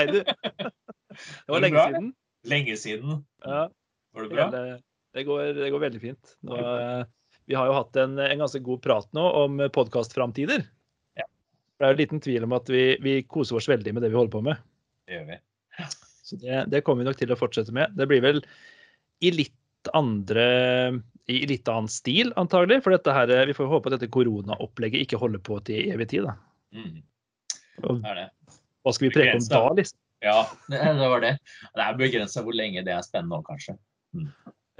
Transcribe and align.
Hei, 0.00 0.06
du. 0.08 0.20
Det 1.46 1.52
var 1.52 1.60
lenge 1.60 1.82
siden. 1.84 2.12
Lenge 2.48 2.76
siden. 2.80 3.24
Ja. 3.44 3.64
Var 4.14 4.22
det 4.22 4.28
bra? 4.32 4.44
Det, 5.12 5.24
går, 5.24 5.42
det 5.58 5.70
går 5.74 5.82
veldig 5.82 6.00
fint. 6.00 6.36
Nå, 6.46 6.56
eh, 6.56 7.02
vi 7.50 7.56
har 7.58 7.68
jo 7.68 7.74
hatt 7.76 7.98
en, 8.00 8.14
en 8.22 8.44
ganske 8.44 8.62
god 8.64 8.80
prat 8.84 9.10
nå 9.16 9.24
om 9.42 9.60
podkastframtider. 9.74 10.64
Ja. 11.18 11.26
Det 11.76 11.86
er 11.86 11.92
jo 11.92 12.00
liten 12.00 12.22
tvil 12.24 12.46
om 12.46 12.56
at 12.56 12.70
vi, 12.72 12.84
vi 13.04 13.18
koser 13.28 13.58
oss 13.60 13.68
veldig 13.68 13.92
med 13.96 14.06
det 14.06 14.12
vi 14.14 14.16
holder 14.16 14.32
på 14.32 14.44
med. 14.46 14.64
Det 15.04 15.18
gjør 15.18 15.28
vi. 15.34 15.38
Så 16.30 16.40
det, 16.40 16.64
det 16.72 16.82
kommer 16.86 17.04
vi 17.04 17.10
nok 17.10 17.20
til 17.20 17.34
å 17.34 17.40
fortsette 17.42 17.74
med. 17.76 17.92
Det 17.98 18.08
blir 18.08 18.24
vel 18.24 18.40
i 19.20 19.34
litt 19.34 19.92
andre 19.96 20.48
i 21.30 21.44
litt 21.46 21.68
annen 21.70 21.90
stil, 21.92 22.32
antagelig. 22.40 22.80
For 22.86 22.94
dette 22.94 23.14
her, 23.14 23.30
vi 23.50 23.54
får 23.54 23.68
håpe 23.70 23.90
at 23.90 23.98
dette 23.98 24.10
koronaopplegget 24.14 25.04
ikke 25.04 25.20
holder 25.20 25.42
på 25.44 25.60
til 25.68 25.92
evig 25.92 26.08
tid. 26.14 26.26
Da. 26.30 26.38
Mm, 26.74 27.02
det 27.84 28.14
er 28.14 28.22
det. 28.24 28.28
Hva 28.84 28.94
skal 28.96 29.08
vi 29.08 29.12
preke 29.14 29.36
om 29.38 29.46
da, 29.50 29.62
liksom? 29.78 29.98
Ja, 30.24 30.38
det, 30.72 30.80
det 31.00 31.10
var 31.14 31.24
det. 31.24 31.34
Det 31.76 31.84
er 31.86 32.00
begrensa 32.00 32.44
hvor 32.44 32.56
lenge 32.56 32.84
det 32.86 32.94
er 32.96 33.06
spennende 33.06 33.40
òg, 33.40 33.46
kanskje. 33.48 33.76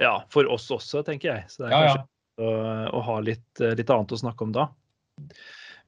Ja, 0.01 0.15
for 0.33 0.49
oss 0.53 0.69
også, 0.73 1.05
tenker 1.07 1.35
jeg. 1.35 1.47
Så 1.53 1.65
det 1.65 1.71
er 1.71 1.75
Ja, 1.75 1.81
ja. 1.85 1.95
kanskje 1.97 2.09
å, 2.41 2.53
å 2.99 3.03
ha 3.09 3.19
litt, 3.25 3.65
litt 3.81 3.93
annet 3.93 4.17
å 4.17 4.21
snakke 4.21 4.47
om 4.47 4.55
da. 4.57 4.71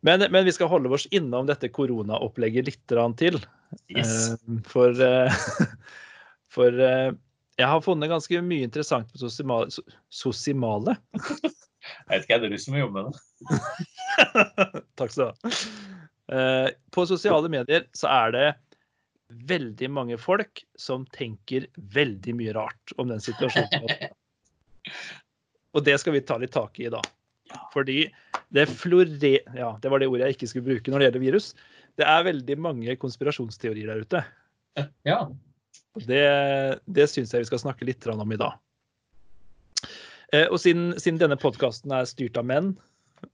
Men, 0.03 0.25
men 0.34 0.45
vi 0.45 0.53
skal 0.53 0.70
holde 0.73 0.91
oss 0.93 1.06
innom 1.15 1.47
dette 1.47 1.70
koronaopplegget 1.73 2.67
litt 2.69 2.95
til. 3.20 3.39
Yes. 3.89 4.33
Eh, 4.34 4.56
For, 4.69 4.98
eh, 4.98 5.42
for 6.55 6.81
eh, 6.83 7.12
jeg 7.61 7.69
har 7.69 7.84
funnet 7.84 8.11
ganske 8.11 8.41
mye 8.45 8.67
interessant 8.67 9.12
på 9.12 9.20
sosimale. 9.23 9.70
Sosimale? 10.11 10.97
Jeg 11.83 12.06
vet 12.12 12.25
ikke, 12.29 12.36
er 12.36 12.42
det 12.45 12.48
du 12.53 12.61
som 12.62 12.77
jobber 12.79 13.08
med 13.08 13.17
det? 13.17 14.83
Takk 15.01 15.11
skal 15.11 15.33
du 15.33 15.48
ha. 15.51 15.55
Eh, 16.33 16.69
På 16.91 17.05
sosiale 17.06 17.50
medier 17.52 17.86
så 17.97 18.08
er 18.08 18.34
det 18.36 18.47
veldig 19.48 19.88
mange 19.92 20.19
folk 20.20 20.62
som 20.77 21.05
tenker 21.14 21.66
veldig 21.94 22.34
mye 22.36 22.55
rart 22.56 22.94
om 23.00 23.08
den 23.08 23.20
situasjonen. 23.22 24.12
Og 25.72 25.84
det 25.86 25.97
skal 26.00 26.16
vi 26.16 26.24
ta 26.24 26.36
litt 26.41 26.52
tak 26.52 26.80
i 26.80 26.89
i 26.89 26.92
dag. 26.92 27.06
Fordi 27.72 28.05
det 28.52 28.66
flore... 28.69 29.39
Ja, 29.56 29.70
det 29.80 29.92
var 29.92 30.00
det 30.02 30.08
ordet 30.11 30.28
jeg 30.28 30.36
ikke 30.36 30.50
skulle 30.50 30.69
bruke 30.69 30.92
når 30.92 31.00
det 31.00 31.08
gjelder 31.08 31.24
virus. 31.24 31.52
Det 32.00 32.05
er 32.08 32.28
veldig 32.28 32.58
mange 32.61 32.96
konspirasjonsteorier 33.00 33.89
der 33.89 34.05
ute. 34.05 34.22
Ja. 35.08 35.24
Det, 36.08 36.22
det 36.89 37.08
syns 37.12 37.33
jeg 37.33 37.44
vi 37.44 37.50
skal 37.50 37.61
snakke 37.64 37.89
litt 37.89 38.05
om 38.08 38.33
i 38.33 38.41
dag. 38.41 38.56
Eh, 40.33 40.48
Og 40.48 40.61
siden, 40.61 40.92
siden 41.00 41.20
denne 41.20 41.41
podkasten 41.41 41.92
er 41.92 42.08
styrt 42.08 42.36
av 42.41 42.48
menn, 42.48 42.72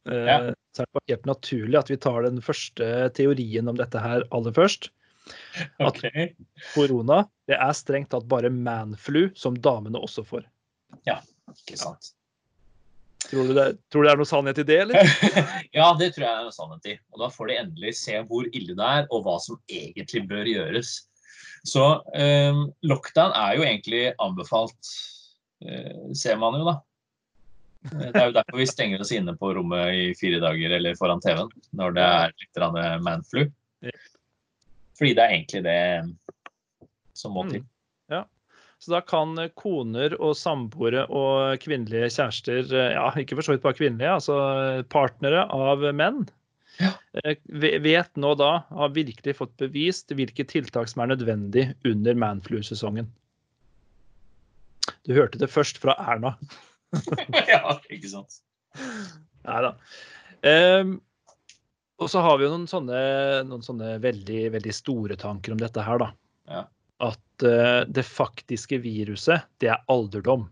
Ja. 0.08 0.53
så 0.77 0.83
er 0.83 0.86
det 0.86 0.97
bare 0.97 1.11
helt 1.11 1.27
naturlig 1.28 1.78
at 1.81 1.91
vi 1.91 1.97
tar 2.00 2.25
den 2.25 2.41
første 2.44 2.86
teorien 3.17 3.69
om 3.70 3.77
dette 3.78 4.00
her 4.03 4.25
aller 4.34 4.55
først. 4.56 4.91
At 5.83 5.98
OK. 5.98 6.36
korona 6.75 7.22
det 7.48 7.56
er 7.58 7.75
strengt 7.77 8.12
tatt 8.14 8.28
bare 8.28 8.50
manflu, 8.53 9.28
som 9.36 9.56
damene 9.56 10.00
også 10.00 10.25
får. 10.28 10.47
Ja, 11.08 11.20
Ikke 11.53 11.78
sant. 11.80 12.14
Tror 13.28 13.48
du 13.50 13.53
det, 13.56 13.67
tror 13.91 14.05
du 14.05 14.06
det 14.06 14.12
er 14.12 14.20
noe 14.20 14.28
sannhet 14.28 14.61
i 14.62 14.64
det, 14.69 14.78
eller? 14.86 15.08
ja, 15.77 15.89
det 15.98 16.12
tror 16.14 16.25
jeg 16.25 16.30
er 16.30 16.47
noe 16.47 16.55
sannhet 16.55 16.89
i. 16.89 16.95
Og 17.12 17.23
da 17.25 17.28
får 17.34 17.50
de 17.50 17.56
endelig 17.61 17.95
se 17.98 18.17
hvor 18.28 18.47
ille 18.47 18.77
det 18.78 18.89
er, 18.89 19.08
og 19.12 19.25
hva 19.27 19.36
som 19.42 19.58
egentlig 19.69 20.23
bør 20.30 20.48
gjøres. 20.48 20.95
Så 21.67 21.84
eh, 22.17 22.61
lockdown 22.86 23.34
er 23.36 23.58
jo 23.58 23.67
egentlig 23.67 24.02
anbefalt, 24.23 24.92
eh, 25.64 26.12
ser 26.17 26.39
man 26.41 26.56
jo 26.61 26.69
da. 26.70 26.77
Det 27.86 28.10
er 28.10 28.28
jo 28.30 28.34
derfor 28.34 28.58
vi 28.58 28.66
stenger 28.66 29.02
oss 29.04 29.12
inne 29.14 29.36
på 29.38 29.52
rommet 29.54 29.94
i 29.94 30.06
fire 30.18 30.40
dager 30.42 30.74
eller 30.78 30.96
foran 30.98 31.22
TV-en 31.22 31.50
når 31.78 31.94
det 31.96 32.06
er 32.06 32.34
litt 32.34 32.62
manflu. 33.06 33.44
Fordi 34.98 35.12
det 35.14 35.24
er 35.24 35.34
egentlig 35.36 35.62
det 35.66 35.80
som 37.18 37.36
må 37.38 37.46
til. 37.50 37.62
Så 38.78 38.92
da 38.92 39.00
kan 39.02 39.34
koner 39.58 40.14
og 40.22 40.36
samboere 40.38 41.05
og 41.11 41.58
kvinnelige 41.64 42.12
kjærester, 42.14 42.68
ja, 42.94 43.08
ikke 43.18 43.38
for 43.38 43.46
så 43.46 43.56
vidt 43.56 43.64
bare 43.64 43.74
kvinnelige, 43.78 44.12
altså 44.20 44.36
partnere 44.92 45.46
av 45.50 45.83
menn, 45.98 46.28
Ja. 46.78 46.92
eh, 47.24 47.34
vet 47.83 48.14
nå 48.14 48.36
da, 48.38 48.62
har 48.70 48.94
virkelig 48.94 49.34
fått 49.34 49.56
bevist 49.58 50.14
hvilke 50.14 50.46
tiltak 50.46 50.86
som 50.86 51.02
er 51.02 51.11
nødvendig 51.11 51.64
under 51.90 52.14
manflu-sesongen. 52.14 53.08
Du 55.02 55.11
hørte 55.17 55.40
det 55.42 55.50
først 55.50 55.83
fra 55.83 55.96
Erna. 55.98 56.36
ja, 57.52 57.62
ikke 57.92 58.10
sant. 58.10 58.40
Nei 59.48 59.60
da. 59.64 59.74
Um, 60.48 60.98
og 61.98 62.10
så 62.12 62.22
har 62.22 62.38
vi 62.38 62.46
jo 62.46 62.52
noen 62.52 62.68
sånne, 62.70 62.98
noen 63.48 63.64
sånne 63.64 63.96
veldig, 64.02 64.42
veldig 64.54 64.74
store 64.74 65.18
tanker 65.18 65.54
om 65.54 65.60
dette 65.60 65.82
her, 65.82 65.98
da. 66.04 66.10
Ja. 66.48 66.62
At 67.08 67.46
uh, 67.46 67.82
det 67.90 68.06
faktiske 68.06 68.78
viruset, 68.84 69.48
det 69.62 69.72
er 69.74 69.82
alderdom. 69.90 70.46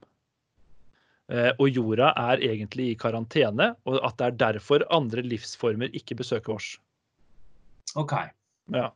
Uh, 1.30 1.52
og 1.58 1.70
jorda 1.70 2.12
er 2.32 2.42
egentlig 2.48 2.90
i 2.92 2.98
karantene, 2.98 3.72
og 3.86 4.00
at 4.06 4.18
det 4.18 4.28
er 4.28 4.40
derfor 4.42 4.86
andre 4.94 5.22
livsformer 5.26 5.94
ikke 5.96 6.18
besøker 6.18 6.58
oss. 6.58 6.74
OK. 7.98 8.14
Ja. 8.74 8.90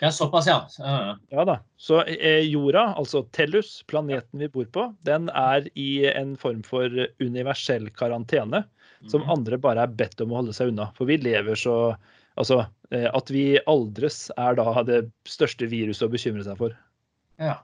Ja, 0.00 0.10
såpass, 0.12 0.46
ja. 0.46 0.58
Ja, 0.78 1.18
Ja 1.32 1.44
da. 1.48 1.58
Så 1.76 2.02
eh, 2.02 2.44
jorda, 2.46 2.94
altså 2.96 3.22
Tellus, 3.32 3.82
planeten 3.88 4.40
vi 4.40 4.48
bor 4.52 4.68
på, 4.72 4.86
den 5.08 5.30
er 5.32 5.68
i 5.74 6.06
en 6.10 6.36
form 6.36 6.62
for 6.66 6.92
universell 7.22 7.90
karantene. 7.90 8.64
som 9.10 9.22
andre 9.30 9.58
bare 9.60 9.84
er 9.84 9.92
bedt 9.92 10.20
om 10.24 10.32
å 10.32 10.40
holde 10.40 10.54
seg 10.56 10.72
unna. 10.72 10.88
For 10.96 11.08
vi 11.08 11.18
lever 11.20 11.54
så 11.54 11.96
Altså, 12.36 12.66
eh, 12.92 13.06
at 13.08 13.30
vi 13.32 13.56
aldres 13.64 14.26
er 14.36 14.58
da 14.58 14.82
det 14.84 15.06
største 15.24 15.68
viruset 15.72 16.04
å 16.04 16.12
bekymre 16.12 16.44
seg 16.44 16.58
for. 16.60 16.74
Ja. 17.40 17.54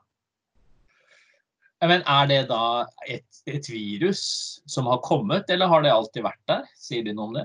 Ja, 1.82 1.88
Men 1.90 2.04
er 2.08 2.28
det 2.30 2.38
da 2.48 2.86
et, 3.10 3.26
et 3.44 3.68
virus 3.68 4.62
som 4.70 4.86
har 4.88 5.02
kommet, 5.04 5.50
eller 5.50 5.68
har 5.68 5.82
det 5.84 5.92
alltid 5.92 6.24
vært 6.24 6.40
der? 6.48 6.64
Sier 6.78 7.04
de 7.04 7.12
noe 7.12 7.28
om 7.28 7.36
det? 7.36 7.44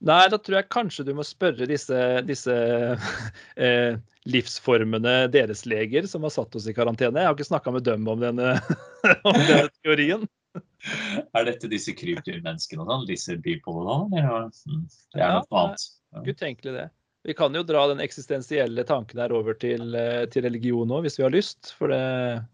Nei, 0.00 0.22
da 0.32 0.38
tror 0.40 0.56
jeg 0.56 0.70
kanskje 0.72 1.04
du 1.04 1.12
må 1.16 1.24
spørre 1.26 1.66
disse, 1.68 1.96
disse 2.24 2.54
eh, 3.66 3.98
livsformene 4.30 5.26
deres 5.32 5.66
leger 5.68 6.08
som 6.08 6.24
har 6.24 6.32
satt 6.32 6.56
oss 6.56 6.68
i 6.70 6.74
karantene. 6.76 7.20
Jeg 7.20 7.28
har 7.28 7.36
ikke 7.36 7.50
snakka 7.50 7.74
med 7.74 7.84
dem 7.84 8.08
om 8.08 8.22
denne, 8.22 8.54
om 9.28 9.36
denne 9.44 9.68
teorien. 9.82 10.24
Er 11.36 11.44
dette 11.46 11.68
disse 11.70 11.92
krypdyrmenneskene 11.94 12.82
og 12.82 12.88
sånn? 12.88 13.04
Disse 13.06 13.36
og 13.36 13.84
sånn? 13.84 14.16
Mm, 14.16 14.86
Det 15.12 15.20
er 15.20 15.22
Ja, 15.22 15.34
noe 15.44 15.60
annet. 15.60 15.84
Utenkelig 16.26 16.72
det. 16.74 16.86
Vi 17.28 17.34
kan 17.36 17.54
jo 17.54 17.60
dra 17.68 17.84
den 17.90 18.00
eksistensielle 18.00 18.82
tanken 18.88 19.20
her 19.20 19.34
over 19.36 19.54
til, 19.60 19.92
eh, 19.94 20.24
til 20.32 20.46
religion 20.48 20.88
òg, 20.88 21.04
hvis 21.04 21.20
vi 21.20 21.26
har 21.26 21.34
lyst. 21.36 21.74
For 21.76 21.92
det 21.92 22.00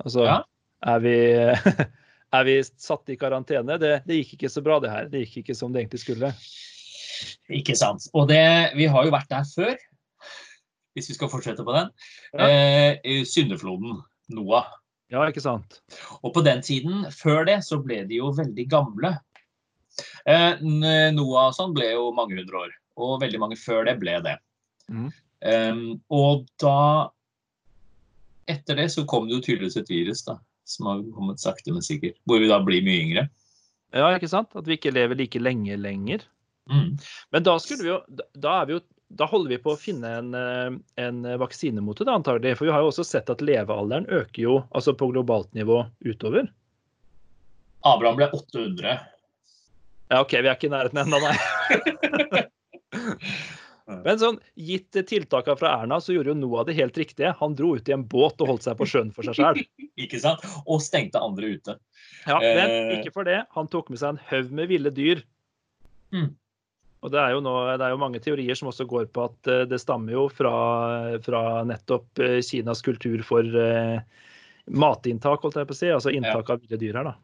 Altså, 0.03 0.27
Ja. 0.27 0.41
er, 0.83 0.99
vi, 1.07 1.17
er 2.35 2.45
vi 2.51 2.57
satt 2.67 3.09
i 3.15 3.17
karantene? 3.17 3.79
Det, 3.79 4.03
det 4.11 4.19
gikk 4.19 4.35
ikke 4.41 4.51
så 4.59 4.65
bra, 4.67 4.81
det 4.83 4.91
her. 4.91 5.09
Det 5.09 5.23
gikk 5.23 5.45
ikke 5.45 5.57
som 5.57 5.73
det 5.73 5.85
egentlig 5.87 6.03
skulle. 6.03 6.35
Ikke 7.53 7.77
sant. 7.79 8.09
Og 8.17 8.29
det, 8.31 8.43
vi 8.79 8.89
har 8.91 9.07
jo 9.07 9.15
vært 9.15 9.31
der 9.31 9.47
før, 9.49 9.77
hvis 10.97 11.11
vi 11.11 11.17
skal 11.19 11.31
fortsette 11.31 11.65
på 11.67 11.75
den. 11.77 11.93
Ja. 12.33 12.49
Eh, 12.49 13.23
Syndefloden. 13.29 14.01
Noah. 14.35 14.67
Ja, 15.13 15.23
ikke 15.29 15.45
sant? 15.45 15.81
Og 16.23 16.33
på 16.35 16.43
den 16.43 16.63
tiden, 16.67 17.05
før 17.15 17.45
det, 17.47 17.61
så 17.67 17.79
ble 17.83 18.01
de 18.09 18.19
jo 18.19 18.33
veldig 18.35 18.67
gamle. 18.71 19.13
Eh, 20.27 20.59
Noah 21.15 21.51
og 21.51 21.55
sånn 21.57 21.77
ble 21.77 21.93
jo 21.93 22.09
mange 22.17 22.39
hundre 22.41 22.65
år, 22.67 22.75
og 22.99 23.21
veldig 23.23 23.41
mange 23.45 23.59
før 23.61 23.87
det 23.87 23.97
ble 24.03 24.17
det. 24.25 24.35
Mm. 24.91 25.11
Eh, 25.47 25.85
og 26.15 26.49
da 26.63 27.13
Etter 28.47 28.77
det 28.79 28.93
så 28.95 29.03
kom 29.11 29.25
det 29.27 29.35
jo 29.35 29.43
tydeligvis 29.43 29.75
et 29.81 29.89
virus, 29.91 30.21
da. 30.23 30.37
Som 30.71 30.87
har 30.87 31.01
kommet 31.17 31.43
sakte, 31.43 31.73
men 31.75 31.83
sikkert. 31.83 32.15
Hvor 32.31 32.39
vi 32.39 32.47
da 32.47 32.61
blir 32.63 32.85
mye 32.87 33.01
yngre. 33.03 33.25
Ja, 33.91 34.13
ikke 34.15 34.31
sant? 34.31 34.55
At 34.55 34.69
vi 34.71 34.77
ikke 34.79 34.93
lever 34.95 35.19
like 35.19 35.41
lenge 35.43 35.75
lenger. 35.79 36.23
Mm. 36.71 36.97
Men 37.31 37.45
da 37.47 37.53
skulle 37.63 37.85
vi 37.85 37.93
jo 37.93 38.01
Da, 38.35 38.65
vi 38.67 38.75
jo, 38.75 38.81
da 39.15 39.29
holder 39.31 39.53
vi 39.55 39.59
på 39.63 39.71
å 39.75 39.79
finne 39.79 40.11
en, 40.19 40.33
eh, 40.35 40.71
en 41.05 41.21
vaksine 41.39 41.83
mot 41.85 41.99
det, 41.99 42.11
antagelig. 42.11 42.57
For 42.59 42.67
vi 42.67 42.75
har 42.75 42.83
jo 42.83 42.91
også 42.91 43.05
sett 43.07 43.31
at 43.31 43.45
levealderen 43.45 44.09
øker 44.11 44.43
jo 44.43 44.57
altså 44.75 44.97
på 44.99 45.13
globalt 45.13 45.53
nivå 45.55 45.85
utover. 46.03 46.49
Abraham 47.87 48.19
ble 48.19 48.31
800. 48.35 48.97
Ja, 50.11 50.21
OK, 50.23 50.35
vi 50.39 50.49
er 50.49 50.55
ikke 50.57 50.67
i 50.67 50.75
nærheten 50.75 51.03
ennå, 51.03 51.19
nei. 51.23 51.37
Men 53.87 54.19
sånn, 54.19 54.39
gitt 54.59 54.97
tiltakene 55.07 55.59
fra 55.59 55.71
Erna, 55.79 56.01
så 56.03 56.15
gjorde 56.15 56.33
jo 56.33 56.39
Noah 56.41 56.65
det 56.67 56.75
helt 56.79 56.97
riktige. 56.99 57.31
Han 57.39 57.55
dro 57.59 57.77
ut 57.79 57.87
i 57.87 57.95
en 57.95 58.03
båt 58.11 58.41
og 58.43 58.51
holdt 58.51 58.67
seg 58.67 58.75
på 58.81 58.89
sjøen 58.91 59.13
for 59.15 59.27
seg 59.27 59.39
sjøl. 59.39 59.61
Ikke 60.03 60.19
sant? 60.23 60.43
Og 60.67 60.83
stengte 60.83 61.23
andre 61.23 61.53
ute. 61.55 61.77
Ja, 62.27 62.41
men 62.43 62.67
Eh. 62.67 62.99
ikke 62.99 63.13
for 63.15 63.29
det. 63.29 63.45
Han 63.55 63.71
tok 63.71 63.89
med 63.93 64.01
seg 64.03 64.17
en 64.17 64.25
haug 64.29 64.51
med 64.51 64.69
ville 64.73 64.91
dyr. 64.91 65.23
Mm. 66.15 66.35
Og 67.07 67.13
det 67.15 67.21
er, 67.23 67.37
jo 67.37 67.43
nå, 67.45 67.55
det 67.79 67.87
er 67.87 67.93
jo 67.95 68.01
mange 68.03 68.19
teorier 68.23 68.59
som 68.59 68.73
også 68.73 68.85
går 68.91 69.05
på 69.15 69.29
at 69.29 69.51
eh, 69.53 69.63
det 69.71 69.79
stammer 69.79 70.17
jo 70.17 70.25
fra, 70.27 70.55
fra 71.23 71.43
nettopp 71.69 72.19
eh, 72.19 72.41
Kinas 72.43 72.83
kultur 72.83 73.23
for 73.27 73.47
eh, 73.47 74.01
matinntak, 74.75 75.45
holdt 75.45 75.61
jeg 75.61 75.69
på 75.69 75.77
å 75.77 75.79
si. 75.79 75.93
Altså 75.95 76.11
inntak 76.11 76.51
av 76.51 76.65
ville 76.65 76.81
dyr 76.81 76.99
her, 76.99 77.13
da. 77.13 77.15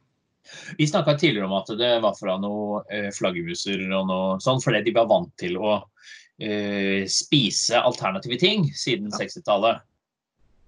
Vi 0.79 0.87
snakka 0.87 1.17
tidligere 1.19 1.49
om 1.49 1.57
at 1.59 1.71
det 1.79 1.91
var 2.03 2.15
fra 2.19 2.35
noen 2.39 3.11
flaggermuser 3.15 3.83
og 3.95 4.09
noe 4.09 4.39
sånn, 4.43 4.63
fordi 4.63 4.81
de 4.89 4.95
var 4.97 5.07
vant 5.11 5.31
til 5.39 5.55
å 5.59 5.77
eh, 6.43 7.03
spise 7.11 7.79
alternative 7.79 8.39
ting 8.39 8.69
siden 8.75 9.11
60-tallet. 9.15 9.83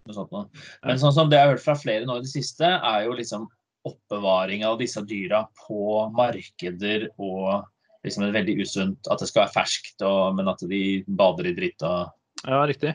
noe 0.06 0.16
sånt 0.16 0.34
noe. 0.34 0.48
Men 0.86 0.98
sånn 1.02 1.14
som 1.16 1.30
det 1.30 1.38
jeg 1.38 1.48
har 1.48 1.54
hørt 1.54 1.64
fra 1.64 1.76
flere 1.78 2.06
nå 2.06 2.18
i 2.18 2.24
det 2.26 2.32
siste, 2.32 2.66
er 2.66 3.06
jo 3.06 3.14
liksom 3.18 3.46
oppbevaring 3.84 4.64
av 4.66 4.78
disse 4.80 5.02
dyra 5.06 5.44
på 5.66 6.08
markeder 6.16 7.10
og 7.14 7.66
liksom 8.04 8.26
et 8.26 8.36
veldig 8.36 8.58
usunt. 8.60 9.08
At 9.10 9.22
det 9.22 9.30
skal 9.30 9.46
være 9.46 9.56
ferskt, 9.56 9.96
og, 10.04 10.36
men 10.38 10.50
at 10.52 10.62
de 10.68 10.84
bader 11.08 11.50
i 11.50 11.56
dritt 11.56 11.84
og 11.86 12.12
Ja, 12.44 12.60
riktig. 12.68 12.94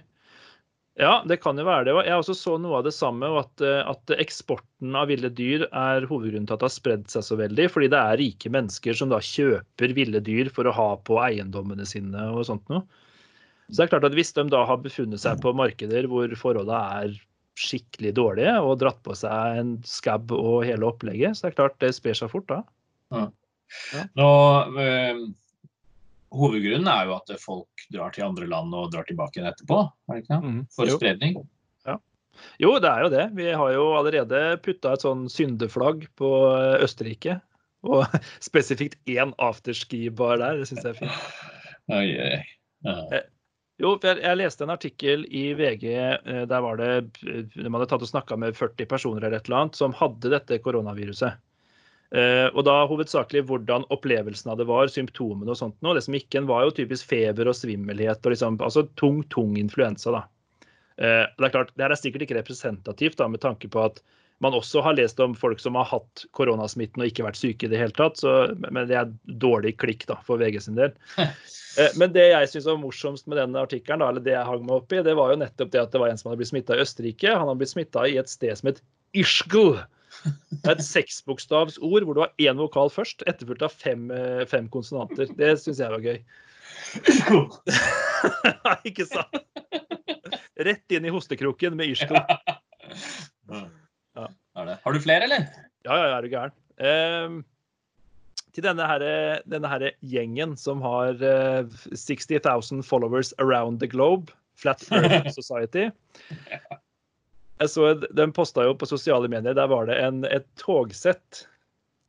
Ja, 1.00 1.22
det 1.24 1.38
kan 1.40 1.56
jo 1.56 1.64
være 1.64 1.86
det. 1.88 1.94
Jeg 2.10 2.20
også 2.20 2.34
så 2.36 2.58
noe 2.60 2.82
av 2.82 2.84
det 2.84 2.92
samme, 2.92 3.30
og 3.32 3.46
at, 3.46 3.62
eh, 3.64 3.88
at 3.88 4.12
eksporten 4.20 4.98
av 5.00 5.08
ville 5.08 5.30
dyr 5.32 5.64
er 5.70 6.08
hovedgrunnen 6.10 6.50
til 6.50 6.58
at 6.58 6.60
det 6.60 6.68
har 6.68 6.76
spredd 6.76 7.06
seg 7.12 7.24
så 7.24 7.38
veldig. 7.40 7.70
Fordi 7.72 7.88
det 7.94 8.02
er 8.02 8.20
rike 8.20 8.52
mennesker 8.52 8.98
som 9.00 9.14
da 9.14 9.22
kjøper 9.24 9.96
ville 9.96 10.20
dyr 10.26 10.52
for 10.52 10.68
å 10.68 10.76
ha 10.76 10.90
på 11.08 11.22
eiendommene 11.24 11.88
sine 11.88 12.26
og 12.34 12.44
sånt 12.50 12.68
noe. 12.74 12.84
Så 13.70 13.78
det 13.78 13.86
er 13.86 13.94
klart 13.94 14.10
at 14.10 14.18
hvis 14.18 14.34
de 14.36 14.44
da 14.52 14.66
har 14.68 14.82
befunnet 14.84 15.22
seg 15.22 15.40
på 15.44 15.54
markeder 15.56 16.10
hvor 16.10 16.32
forholdene 16.42 17.04
er 17.06 17.18
skikkelig 17.60 18.14
dårlige 18.18 18.56
og 18.64 18.80
dratt 18.82 19.00
på 19.06 19.16
seg 19.20 19.60
en 19.62 19.74
skabb 19.88 20.32
og 20.36 20.66
hele 20.68 20.88
opplegget, 20.88 21.38
så 21.38 21.48
det 21.48 21.52
er 21.54 21.60
klart 21.62 21.80
det 21.84 21.94
sprer 21.96 22.18
seg 22.18 22.32
fort 22.32 22.48
da. 22.52 22.64
Ja. 23.14 23.28
Nå, 24.18 24.28
øh, 24.80 25.22
hovedgrunnen 26.36 26.90
er 26.92 27.08
jo 27.10 27.16
at 27.18 27.32
folk 27.42 27.86
drar 27.94 28.14
til 28.16 28.26
andre 28.28 28.48
land 28.50 28.74
og 28.78 28.92
drar 28.94 29.08
tilbake 29.10 29.40
igjen 29.40 29.50
etterpå. 29.52 29.80
Er 30.10 30.14
det 30.20 30.24
ikke 30.24 30.36
det? 30.36 30.44
Mm. 30.54 30.60
For 30.76 30.90
Jo. 30.92 30.98
spredning. 31.00 31.40
Jo, 32.62 32.70
det 32.80 32.88
er 32.88 33.02
jo 33.04 33.10
det. 33.12 33.24
Vi 33.36 33.50
har 33.52 33.72
jo 33.74 33.86
allerede 34.00 34.40
putta 34.64 34.94
et 34.96 35.02
sånn 35.04 35.26
syndeflagg 35.28 36.06
på 36.16 36.30
eh, 36.56 36.84
Østerrike. 36.86 37.34
Og 37.84 38.06
spesifikt 38.48 38.96
én 39.12 39.34
afterski-bar 39.44 40.38
der. 40.40 40.62
Det 40.62 40.70
syns 40.70 40.86
jeg 40.86 40.94
er 40.94 41.00
fint. 41.02 41.18
Oi, 41.92 42.06
oi. 42.16 42.38
Ja. 42.88 43.20
Jo, 43.80 43.92
jeg, 44.04 44.22
jeg 44.24 44.40
leste 44.40 44.64
en 44.64 44.72
artikkel 44.72 45.26
i 45.36 45.50
VG. 45.60 45.84
eh, 46.00 46.46
Der 46.48 46.64
var 46.64 46.80
det 46.80 46.88
eh, 47.28 47.44
De 47.58 47.68
hadde 47.68 47.90
tatt 47.92 48.08
og 48.08 48.12
snakka 48.14 48.38
med 48.40 48.56
40 48.56 48.88
personer 48.88 49.26
eller 49.28 49.42
et 49.42 49.50
eller 49.52 49.66
annet 49.66 49.76
som 49.82 49.98
hadde 50.00 50.32
dette 50.32 50.62
koronaviruset. 50.64 51.36
Eh, 52.10 52.48
og 52.56 52.64
da 52.66 52.80
hovedsakelig 52.90 53.44
hvordan 53.46 53.86
opplevelsen 53.94 54.50
av 54.50 54.58
det 54.58 54.66
var, 54.70 54.90
symptomene 54.90 55.54
og 55.54 55.60
sånt 55.60 55.78
noe. 55.86 55.94
Det 55.98 56.06
som 56.08 56.16
gikk 56.18 56.32
igjen, 56.34 56.50
var 56.50 56.66
jo 56.66 56.76
typisk 56.82 57.10
feber 57.12 57.52
og 57.52 57.58
svimmelhet 57.58 58.24
og 58.26 58.34
liksom 58.34 58.58
Altså 58.66 58.88
tung, 59.00 59.22
tung 59.30 59.58
influensa, 59.62 60.16
da. 60.16 60.24
Eh, 60.98 61.26
det 61.38 61.50
er 61.50 61.54
klart, 61.54 61.76
det 61.76 61.86
her 61.86 61.94
er 61.94 62.02
sikkert 62.02 62.26
ikke 62.26 62.40
representativt 62.40 63.20
da, 63.22 63.30
med 63.30 63.44
tanke 63.46 63.70
på 63.72 63.84
at 63.86 64.02
man 64.40 64.56
også 64.56 64.82
har 64.82 64.96
lest 64.96 65.20
om 65.20 65.34
folk 65.36 65.60
som 65.60 65.76
har 65.76 65.88
hatt 65.90 66.24
koronasmitten 66.38 67.04
og 67.04 67.10
ikke 67.10 67.26
vært 67.26 67.40
syke 67.40 67.68
i 67.68 67.72
det 67.72 67.80
hele 67.82 67.96
tatt. 67.96 68.22
Så, 68.22 68.34
men 68.72 68.88
det 68.88 68.96
er 68.96 69.12
dårlig 69.44 69.76
klikk 69.82 70.06
da, 70.08 70.16
for 70.26 70.42
VG 70.42 70.62
sin 70.68 70.80
del. 70.80 70.96
Eh, 71.78 71.92
Men 72.02 72.10
det 72.10 72.24
jeg 72.32 72.48
synes 72.50 72.66
var 72.66 72.80
morsomst 72.82 73.28
med 73.30 73.38
den 73.38 73.54
artikkelen, 73.56 74.02
eller 74.02 74.24
det 74.26 74.32
jeg 74.34 74.48
hang 74.48 74.64
meg 74.66 74.80
opp 74.80 74.90
i, 74.92 75.04
det 75.06 75.14
var 75.16 75.30
jo 75.30 75.38
nettopp 75.38 75.70
det 75.72 75.80
at 75.84 75.92
det 75.94 76.00
var 76.02 76.10
en 76.10 76.18
som 76.18 76.32
hadde 76.32 76.40
blitt 76.42 76.50
smitta 76.50 76.74
i 76.76 76.82
Østerrike. 76.82 77.30
Han 77.30 77.46
hadde 77.46 77.60
blitt 77.62 77.72
smitta 77.72 78.08
i 78.10 78.16
et 78.18 78.32
sted 78.32 78.58
som 78.58 78.72
het 78.72 78.82
Ischgl. 79.14 79.78
Det 80.24 80.66
er 80.66 80.76
et 80.76 80.86
seksbokstavsord 80.86 82.06
hvor 82.06 82.18
du 82.18 82.22
har 82.24 82.34
én 82.42 82.60
vokal 82.60 82.92
først, 82.94 83.24
etterfulgt 83.30 83.64
av 83.66 83.74
fem, 83.74 84.10
eh, 84.12 84.46
fem 84.50 84.68
konsonanter. 84.72 85.32
Det 85.38 85.54
syns 85.62 85.82
jeg 85.82 85.94
var 85.94 86.04
gøy. 86.04 86.20
Nei, 88.66 88.80
ikke 88.90 89.08
sant? 89.10 89.40
Rett 90.60 90.96
inn 90.96 91.08
i 91.08 91.14
hostekroken 91.14 91.78
med 91.80 91.94
irsko. 91.94 92.20
Ja. 93.50 94.28
Er. 94.60 94.76
Har 94.84 94.96
du 94.96 95.00
flere, 95.00 95.24
eller? 95.30 95.48
Ja, 95.88 95.96
ja, 95.96 96.18
er 96.18 96.26
du 96.26 96.30
gæren. 96.34 96.56
Um, 96.80 97.40
til 98.56 98.66
denne, 98.66 98.84
her, 98.90 99.06
denne 99.48 99.72
her 99.72 99.86
gjengen 100.04 100.58
som 100.60 100.82
har 100.84 101.16
uh, 101.22 101.80
60 101.96 102.42
000 102.44 102.84
followers 102.84 103.32
around 103.40 103.80
the 103.80 103.88
globe, 103.88 104.34
Flat 104.60 104.84
Earth 104.92 105.32
Society. 105.40 105.88
Jeg 107.60 107.72
så, 107.74 107.94
Den 108.16 108.32
posta 108.36 108.64
jo 108.64 108.76
på 108.80 108.88
sosiale 108.88 109.28
medier. 109.32 109.56
Der 109.58 109.68
var 109.68 109.90
det 109.90 110.00
en, 110.00 110.24
et 110.26 110.48
togsett 110.62 111.46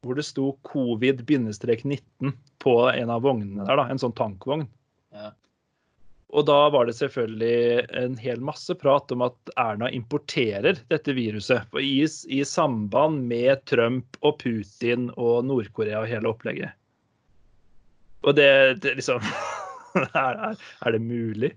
hvor 0.00 0.16
det 0.16 0.24
sto 0.24 0.54
covid-19 0.64 2.32
på 2.62 2.74
en 2.88 3.10
av 3.12 3.24
vognene 3.26 3.66
der. 3.66 3.76
da, 3.76 3.88
En 3.90 4.00
sånn 4.00 4.16
tankvogn. 4.16 4.64
Ja. 5.12 5.32
Og 6.30 6.46
da 6.46 6.68
var 6.70 6.86
det 6.86 6.94
selvfølgelig 6.94 7.86
en 7.98 8.14
hel 8.22 8.42
masse 8.44 8.74
prat 8.78 9.10
om 9.12 9.24
at 9.26 9.52
Erna 9.58 9.90
importerer 9.90 10.78
dette 10.92 11.14
viruset 11.16 11.74
I, 11.74 12.06
i 12.06 12.44
samband 12.46 13.24
med 13.28 13.64
Trump 13.66 14.18
og 14.22 14.38
Putin 14.42 15.08
og 15.16 15.48
Nord-Korea 15.48 16.04
og 16.04 16.10
hele 16.12 16.30
opplegget. 16.30 16.76
Og 18.22 18.36
det, 18.38 18.52
det 18.84 18.94
liksom 19.00 19.24
er, 20.14 20.38
er, 20.52 20.62
er 20.86 20.94
det 20.94 21.02
mulig? 21.02 21.52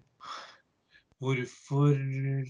Hvorfor 1.24 1.94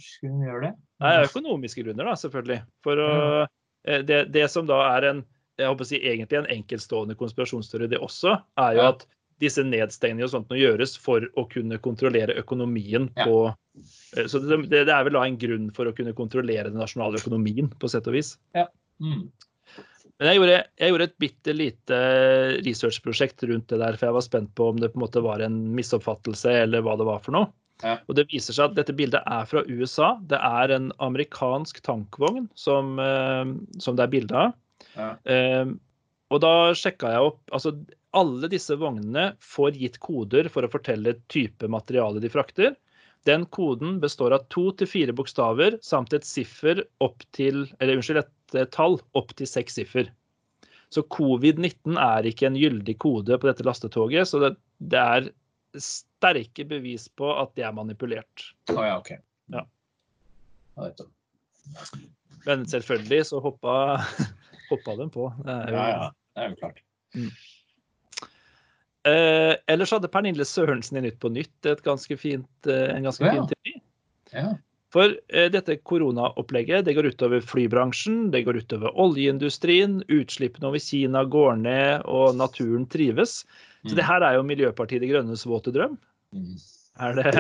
skulle 0.02 0.34
hun 0.34 0.46
gjøre 0.48 0.62
det? 0.68 0.74
Er 1.06 1.28
økonomiske 1.28 1.84
grunner, 1.86 2.10
da, 2.10 2.16
selvfølgelig. 2.20 2.60
For 2.86 3.02
eh, 3.06 4.02
det, 4.08 4.24
det 4.34 4.48
som 4.52 4.66
da 4.70 4.82
er 4.96 5.10
en 5.12 5.24
jeg 5.60 5.70
håper 5.70 5.86
å 5.86 5.88
si 5.88 6.00
egentlig 6.02 6.40
en 6.40 6.48
enkeltstående 6.50 7.14
konspirasjonsteori, 7.20 7.86
det 7.92 8.00
også, 8.02 8.40
er 8.58 8.72
jo 8.74 8.82
Ja. 8.82 8.88
at 8.96 9.04
disse 9.44 9.62
nedstengningene 9.62 10.26
og 10.26 10.32
sånt 10.32 10.50
nå 10.50 10.58
gjøres 10.58 10.96
for 10.98 11.26
å 11.38 11.44
kunne 11.52 11.78
kontrollere 11.84 12.34
økonomien 12.42 13.10
Ja. 13.18 13.28
på 13.28 13.38
eh, 14.18 14.26
Så 14.26 14.42
det, 14.42 14.64
det 14.72 14.90
er 14.90 15.04
vel 15.06 15.14
da 15.14 15.24
en 15.28 15.38
grunn 15.38 15.70
for 15.76 15.86
å 15.86 15.94
kunne 15.94 16.16
kontrollere 16.18 16.72
den 16.72 16.82
nasjonale 16.82 17.22
økonomien, 17.22 17.70
på 17.70 17.90
sett 17.92 18.08
og 18.10 18.18
vis. 18.18 18.34
Mm. 19.02 19.30
Men 20.20 20.30
jeg 20.30 20.38
gjorde, 20.40 20.58
jeg 20.80 20.90
gjorde 20.94 21.06
et 21.10 21.20
bitte 21.20 21.54
lite 21.54 22.00
researchprosjekt 22.66 23.44
rundt 23.50 23.68
det 23.74 23.80
der, 23.82 23.98
for 23.98 24.08
jeg 24.10 24.18
var 24.18 24.26
spent 24.26 24.52
på 24.56 24.70
om 24.72 24.80
det 24.82 24.90
på 24.94 25.00
en 25.00 25.06
måte 25.06 25.24
var 25.26 25.42
en 25.46 25.58
misoppfattelse, 25.76 26.54
eller 26.66 26.82
hva 26.86 26.98
det 26.98 27.08
var 27.10 27.22
for 27.26 27.36
noe. 27.36 27.50
Ja. 27.82 27.98
Og 28.08 28.18
det 28.18 28.28
viser 28.32 28.56
seg 28.56 28.72
at 28.72 28.78
dette 28.78 28.96
bildet 28.96 29.26
er 29.26 29.48
fra 29.50 29.64
USA. 29.68 30.14
Det 30.30 30.38
er 30.38 30.76
en 30.76 30.92
amerikansk 31.04 31.82
tankvogn 31.86 32.48
som, 32.56 33.00
eh, 33.02 33.44
som 33.82 33.98
det 33.98 34.06
er 34.06 34.14
bilde 34.14 34.46
av. 34.46 34.54
Ja. 34.94 35.10
Eh, 35.26 35.74
og 36.34 36.42
da 36.44 36.54
sjekka 36.78 37.12
jeg 37.14 37.30
opp 37.32 37.54
altså 37.54 37.78
Alle 38.14 38.46
disse 38.46 38.76
vognene 38.78 39.32
får 39.42 39.78
gitt 39.82 39.96
koder 40.04 40.46
for 40.54 40.62
å 40.62 40.70
fortelle 40.70 41.16
type 41.34 41.66
materiale 41.66 42.22
de 42.22 42.30
frakter. 42.30 42.76
Den 43.26 43.48
koden 43.50 43.96
består 44.04 44.36
av 44.36 44.44
to 44.54 44.68
til 44.78 44.90
fire 44.90 45.16
bokstaver 45.18 45.80
samt 45.82 46.14
et 46.14 46.28
siffer 46.28 46.84
opp 47.02 47.26
til 47.34 47.64
Eller 47.80 47.98
unnskyld, 47.98 48.22
et 48.54 48.70
tall 48.76 49.00
opp 49.18 49.34
til 49.34 49.50
seks 49.50 49.80
siffer. 49.80 50.12
Så 50.94 51.02
covid-19 51.10 51.98
er 51.98 52.30
ikke 52.30 52.52
en 52.52 52.60
gyldig 52.60 53.00
kode 53.02 53.40
på 53.40 53.50
dette 53.50 53.66
lastetoget, 53.66 54.30
så 54.30 54.44
det, 54.44 54.52
det 54.78 55.00
er 55.02 55.32
sterke 55.82 56.66
bevis 56.70 57.08
på 57.10 57.30
at 57.42 57.54
de 57.58 57.64
er 57.66 57.74
manipulert. 57.74 58.44
Å 58.70 58.84
ja, 58.86 58.98
OK. 59.00 59.12
Ja. 59.54 59.64
Men 62.46 62.66
selvfølgelig 62.70 63.26
så 63.30 63.40
hoppa, 63.44 63.74
hoppa 64.72 64.96
de 65.00 65.10
på. 65.14 65.30
Det 65.46 65.54
er 65.56 65.70
jo, 65.72 65.76
ja, 65.78 65.88
ja. 65.90 66.12
Det 66.34 66.44
er 66.44 66.50
jo 66.50 66.60
klart. 66.62 66.84
Eh, 69.04 69.54
ellers 69.68 69.92
hadde 69.92 70.08
Pernille 70.12 70.46
Sørensen 70.48 70.98
i 71.00 71.04
Nytt 71.08 71.20
på 71.24 71.32
Nytt 71.34 71.68
et 71.68 71.82
ganske 71.86 72.18
fint, 72.20 72.50
eh, 72.70 72.90
en 72.96 73.04
ganske 73.10 73.26
Ja. 73.28 73.34
fin 73.36 73.50
teori. 73.52 73.74
Ja. 74.34 74.54
For 74.94 75.16
eh, 75.34 75.50
dette 75.50 75.80
koronaopplegget 75.90 76.86
det 76.86 76.94
går 76.98 77.10
utover 77.14 77.42
flybransjen, 77.42 78.28
det 78.34 78.44
går 78.46 78.62
utover 78.62 78.94
oljeindustrien, 79.02 80.04
utslippene 80.06 80.70
over 80.70 80.82
Kina 80.84 81.24
går 81.26 81.58
ned 81.64 82.06
og 82.06 82.38
naturen 82.38 82.86
trives. 82.90 83.42
Så 83.84 83.98
det 83.98 84.06
her 84.08 84.24
er 84.24 84.38
jo 84.38 84.46
Miljøpartiet 84.48 85.04
De 85.04 85.10
Grønnes 85.10 85.44
våte 85.50 85.74
drøm. 85.76 85.98
Mm. 86.32 86.56
Er 87.04 87.18
det, 87.18 87.34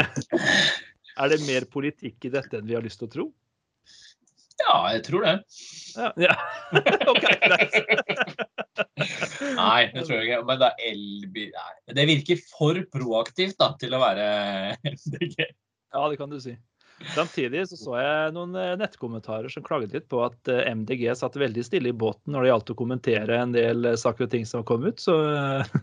er 1.22 1.32
det 1.32 1.40
mer 1.46 1.70
politikk 1.72 2.26
i 2.28 2.34
dette 2.34 2.58
enn 2.58 2.68
vi 2.68 2.76
har 2.76 2.84
lyst 2.84 3.00
til 3.04 3.12
å 3.12 3.14
tro? 3.14 3.30
Ja, 4.64 4.76
jeg 4.94 5.04
tror 5.08 5.26
det. 5.26 5.38
Ja. 5.96 6.10
ja. 6.22 6.36
OK, 7.12 7.26
greit. 7.46 7.78
Nei, 9.62 9.80
det 9.94 10.04
tror 10.06 10.18
jeg 10.18 10.28
ikke. 10.28 10.44
Men 10.50 10.62
det 10.62 10.70
er 10.70 10.86
elbil 10.92 11.58
Det 11.98 12.06
virker 12.10 12.44
for 12.50 12.80
proaktivt 12.94 13.58
da, 13.62 13.74
til 13.82 13.96
å 13.96 14.02
være 14.04 14.28
MDG. 14.84 15.38
Ja, 15.94 16.06
det 16.10 16.20
kan 16.22 16.32
du 16.32 16.40
si. 16.42 16.56
Samtidig 17.12 17.68
så, 17.68 17.78
så 17.78 17.96
jeg 18.00 18.34
noen 18.36 18.56
eh, 18.60 18.74
nettkommentarer 18.80 19.52
som 19.52 19.66
klaget 19.66 19.94
litt 19.96 20.10
på 20.12 20.22
at 20.26 20.52
eh, 20.52 20.66
MDG 20.72 21.06
satt 21.20 21.38
veldig 21.40 21.66
stille 21.66 21.92
i 21.92 21.96
båten 21.96 22.34
når 22.34 22.46
det 22.46 22.52
gjaldt 22.52 22.74
å 22.74 22.78
kommentere 22.80 23.40
en 23.40 23.56
del 23.56 23.90
eh, 23.90 23.98
saker 24.00 24.28
og 24.28 24.32
ting 24.34 24.48
som 24.48 24.66
kom 24.68 24.86
ut, 24.88 25.02
så, 25.04 25.18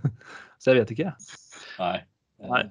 så 0.61 0.73
jeg 0.73 0.81
vet 0.81 0.95
ikke. 0.97 1.13
Nei. 1.81 1.99
Nei. 2.51 2.65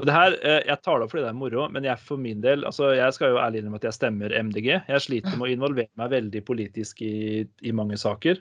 Og 0.00 0.06
det 0.08 0.14
her, 0.14 0.34
Jeg 0.40 0.78
tar 0.80 0.96
det 0.96 1.04
opp 1.04 1.10
fordi 1.12 1.26
det 1.26 1.30
er 1.34 1.36
moro, 1.36 1.66
men 1.68 1.84
jeg 1.84 2.00
for 2.00 2.20
min 2.20 2.40
del, 2.40 2.62
altså 2.64 2.94
jeg 2.96 3.12
skal 3.12 3.34
jo 3.34 3.42
ærlig 3.42 3.60
innrømme 3.60 3.80
at 3.82 3.90
jeg 3.90 3.98
stemmer 3.98 4.32
MDG. 4.32 4.70
Jeg 4.88 5.04
sliter 5.04 5.34
med 5.36 5.50
å 5.50 5.52
involvere 5.52 6.00
meg 6.00 6.14
veldig 6.14 6.42
politisk 6.48 7.02
i, 7.04 7.42
i 7.44 7.74
mange 7.76 7.98
saker. 8.00 8.40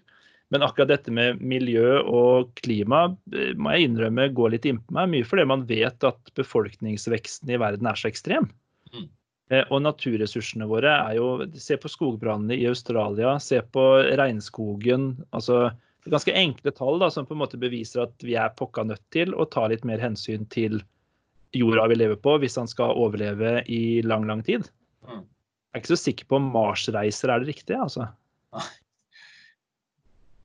Men 0.52 0.64
akkurat 0.64 0.94
dette 0.94 1.12
med 1.12 1.44
miljø 1.44 2.00
og 2.08 2.54
klima 2.60 3.02
må 3.12 3.76
jeg 3.76 3.90
innrømme 3.90 4.30
går 4.36 4.56
litt 4.56 4.68
innpå 4.68 4.96
meg. 4.96 5.12
Mye 5.12 5.28
fordi 5.28 5.46
man 5.48 5.68
vet 5.68 6.08
at 6.08 6.32
befolkningsveksten 6.40 7.52
i 7.52 7.60
verden 7.60 7.92
er 7.92 8.00
så 8.00 8.08
ekstrem. 8.12 8.48
Eh, 9.52 9.66
Og 9.70 9.84
naturressursene 9.84 10.68
våre 10.70 10.94
er 10.96 11.18
jo 11.20 11.46
Se 11.60 11.78
på 11.78 11.92
skogbrannene 11.92 12.56
i 12.56 12.68
Australia, 12.70 13.38
se 13.40 13.62
på 13.62 13.86
regnskogen. 14.18 15.26
altså 15.32 15.72
ganske 16.10 16.34
enkle 16.34 16.72
tall 16.74 17.00
da, 17.00 17.12
som 17.14 17.28
på 17.30 17.36
en 17.36 17.44
måte 17.44 17.60
beviser 17.62 18.02
at 18.08 18.24
vi 18.26 18.34
er 18.40 18.50
pokka 18.58 18.84
nødt 18.88 19.04
til 19.14 19.36
å 19.38 19.46
ta 19.46 19.68
litt 19.70 19.84
mer 19.86 20.02
hensyn 20.02 20.48
til 20.50 20.82
jorda 21.54 21.88
vi 21.92 22.00
lever 22.00 22.18
på, 22.18 22.40
hvis 22.42 22.58
han 22.58 22.68
skal 22.68 22.96
overleve 22.98 23.60
i 23.70 24.02
lang, 24.02 24.26
lang 24.26 24.42
tid. 24.42 24.66
Mm. 25.06 25.22
Jeg 25.22 25.78
er 25.78 25.84
ikke 25.84 25.94
så 25.94 26.00
sikker 26.02 26.30
på 26.30 26.40
om 26.40 26.50
Mars-reiser 26.56 27.30
er 27.30 27.44
det 27.44 27.52
riktige, 27.52 27.78
altså. 27.78 28.08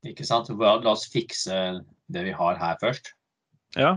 Ikke 0.06 0.26
sant? 0.26 0.50
La 0.60 0.76
oss 0.92 1.06
fikse 1.10 1.56
det 2.12 2.26
vi 2.26 2.34
har 2.36 2.60
her 2.60 2.76
først. 2.82 3.14
Ja. 3.78 3.96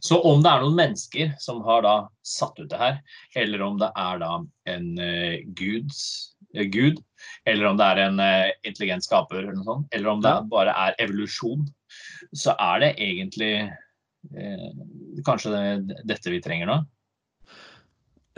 Så 0.00 0.18
om 0.26 0.42
det 0.42 0.50
er 0.50 0.62
noen 0.64 0.76
mennesker 0.78 1.32
som 1.42 1.60
har 1.66 1.82
da 1.84 1.94
satt 2.26 2.58
ut 2.58 2.70
det 2.72 2.78
her, 2.80 2.96
eller 3.38 3.62
om 3.62 3.78
det 3.80 3.90
er 3.98 4.18
da 4.22 4.30
en 4.72 4.86
uh, 4.98 5.36
guds, 5.58 6.00
uh, 6.56 6.64
gud, 6.72 6.98
eller 7.46 7.68
om 7.70 7.76
det 7.78 7.86
er 7.92 8.00
en 8.06 8.18
uh, 8.22 8.48
intelligent 8.66 9.04
skaper, 9.06 9.42
eller, 9.42 9.54
noe 9.58 9.68
sånt, 9.68 9.86
eller 9.94 10.14
om 10.14 10.24
det 10.24 10.34
bare 10.52 10.74
er 10.88 10.96
evolusjon, 11.04 11.66
så 12.32 12.54
er 12.58 12.80
det 12.84 12.90
egentlig 13.02 13.54
kanskje 15.26 15.50
det, 15.50 15.96
dette 16.06 16.30
vi 16.30 16.38
trenger 16.44 16.68
nå. 16.70 16.76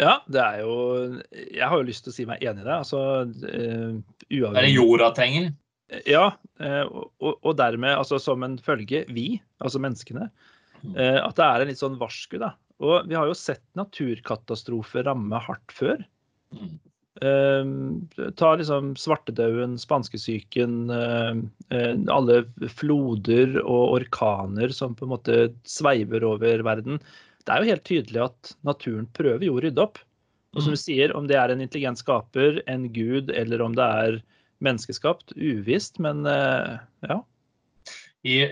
ja, 0.01 0.15
det 0.33 0.41
er 0.41 0.63
jo 0.63 0.77
Jeg 1.35 1.69
har 1.69 1.77
jo 1.77 1.85
lyst 1.85 2.07
til 2.07 2.11
å 2.11 2.15
si 2.17 2.25
meg 2.25 2.41
enig 2.41 2.65
i 2.65 2.67
det. 2.67 2.79
Altså 2.79 3.03
uh, 3.29 3.99
uavhengig 4.33 4.57
er 4.57 4.65
det 4.65 4.73
jorda 4.79 5.13
trenger. 5.17 5.53
Ja, 6.09 6.33
Uh, 6.55 6.87
og, 7.19 7.35
og- 7.43 7.57
dermed 7.59 7.97
altså 7.99 8.15
som 8.23 8.45
en 8.47 8.55
følge, 8.63 9.01
vi, 9.11 9.43
altså 9.61 9.81
menneskene, 9.83 10.29
Mm. 10.31 10.54
At 10.93 11.37
det 11.39 11.47
er 11.47 11.63
en 11.63 11.71
litt 11.71 11.81
sånn 11.81 11.99
varsku, 12.01 12.39
da. 12.43 12.55
Og 12.85 13.07
vi 13.09 13.17
har 13.17 13.29
jo 13.31 13.37
sett 13.39 13.63
naturkatastrofer 13.79 15.07
ramme 15.07 15.39
hardt 15.41 15.73
før. 15.73 16.03
Mm. 16.55 16.75
Eh, 17.23 18.31
ta 18.35 18.55
liksom 18.59 18.97
svartedauden, 18.99 19.77
spanskesyken, 19.79 20.91
eh, 20.91 21.37
eh, 21.71 21.95
alle 22.11 22.41
floder 22.75 23.61
og 23.63 24.01
orkaner 24.01 24.75
som 24.75 24.97
på 24.99 25.07
en 25.07 25.13
måte 25.15 25.37
sveiver 25.63 26.27
over 26.27 26.65
verden. 26.67 26.99
Det 27.45 27.55
er 27.55 27.63
jo 27.63 27.71
helt 27.71 27.87
tydelig 27.87 28.25
at 28.25 28.55
naturen 28.67 29.07
prøver 29.15 29.47
jo 29.47 29.55
å 29.55 29.63
rydde 29.63 29.85
opp. 29.85 29.99
Og 30.55 30.63
som 30.63 30.73
Mm. 30.73 30.75
du 30.75 30.83
sier, 30.83 31.17
om 31.17 31.27
det 31.27 31.37
er 31.37 31.51
en 31.51 31.61
intelligent 31.61 31.99
skaper, 31.99 32.63
en 32.67 32.89
gud, 32.93 33.31
eller 33.31 33.63
om 33.63 33.75
det 33.75 33.85
er 33.85 34.23
menneskeskapt, 34.63 35.35
uvisst, 35.37 35.99
men 35.99 36.27
eh, 36.27 36.79
ja. 37.09 37.23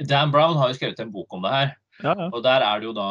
Dan 0.07 0.31
Brown 0.31 0.57
har 0.57 0.69
jo 0.69 0.75
skrevet 0.75 1.01
en 1.01 1.12
bok 1.12 1.33
om 1.33 1.43
det 1.43 1.51
her. 1.51 1.77
Ja, 2.02 2.14
ja. 2.18 2.28
Og 2.32 2.42
der 2.44 2.64
er 2.66 2.80
det 2.82 2.88
jo 2.90 2.92
da 2.97 3.09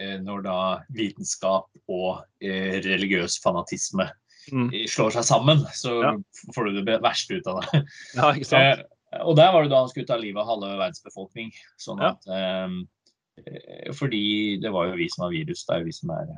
eh, 0.00 0.18
når 0.22 0.42
da 0.46 0.56
vitenskap 0.96 1.68
og 1.88 2.24
eh, 2.42 2.80
religiøs 2.84 3.40
fanatisme 3.44 4.10
Mm. 4.50 4.72
eh, 4.74 4.88
slår 4.90 5.12
seg 5.14 5.22
sammen, 5.22 5.60
så 5.70 5.92
Ja. 6.02 6.16
får 6.54 6.64
du 6.74 6.80
det 6.82 6.96
verste 7.00 7.36
ut 7.38 7.46
av 7.46 7.60
det. 7.62 7.84
ja 8.16 8.32
ikke 8.34 8.48
sant? 8.48 8.80
Og 9.22 9.36
der 9.36 9.52
var 9.52 9.62
det 9.62 9.70
da 9.70 9.78
han 9.84 9.88
skulle 9.92 10.06
ta 10.08 10.16
livet 10.18 10.40
av 10.42 10.48
halve 10.48 10.72
verdens 10.80 11.02
befolkning. 11.04 11.52
Sånn 11.78 12.00
at 12.02 12.18
eh, 12.26 13.92
Fordi 13.94 14.58
det 14.60 14.72
var 14.74 14.88
jo 14.90 14.96
vi 14.98 15.06
som 15.08 15.24
har 15.28 15.30
virus, 15.30 15.62
det 15.68 15.74
er 15.76 15.78
jo 15.84 15.84
vi 15.86 15.92
som 15.94 16.10
er 16.10 16.32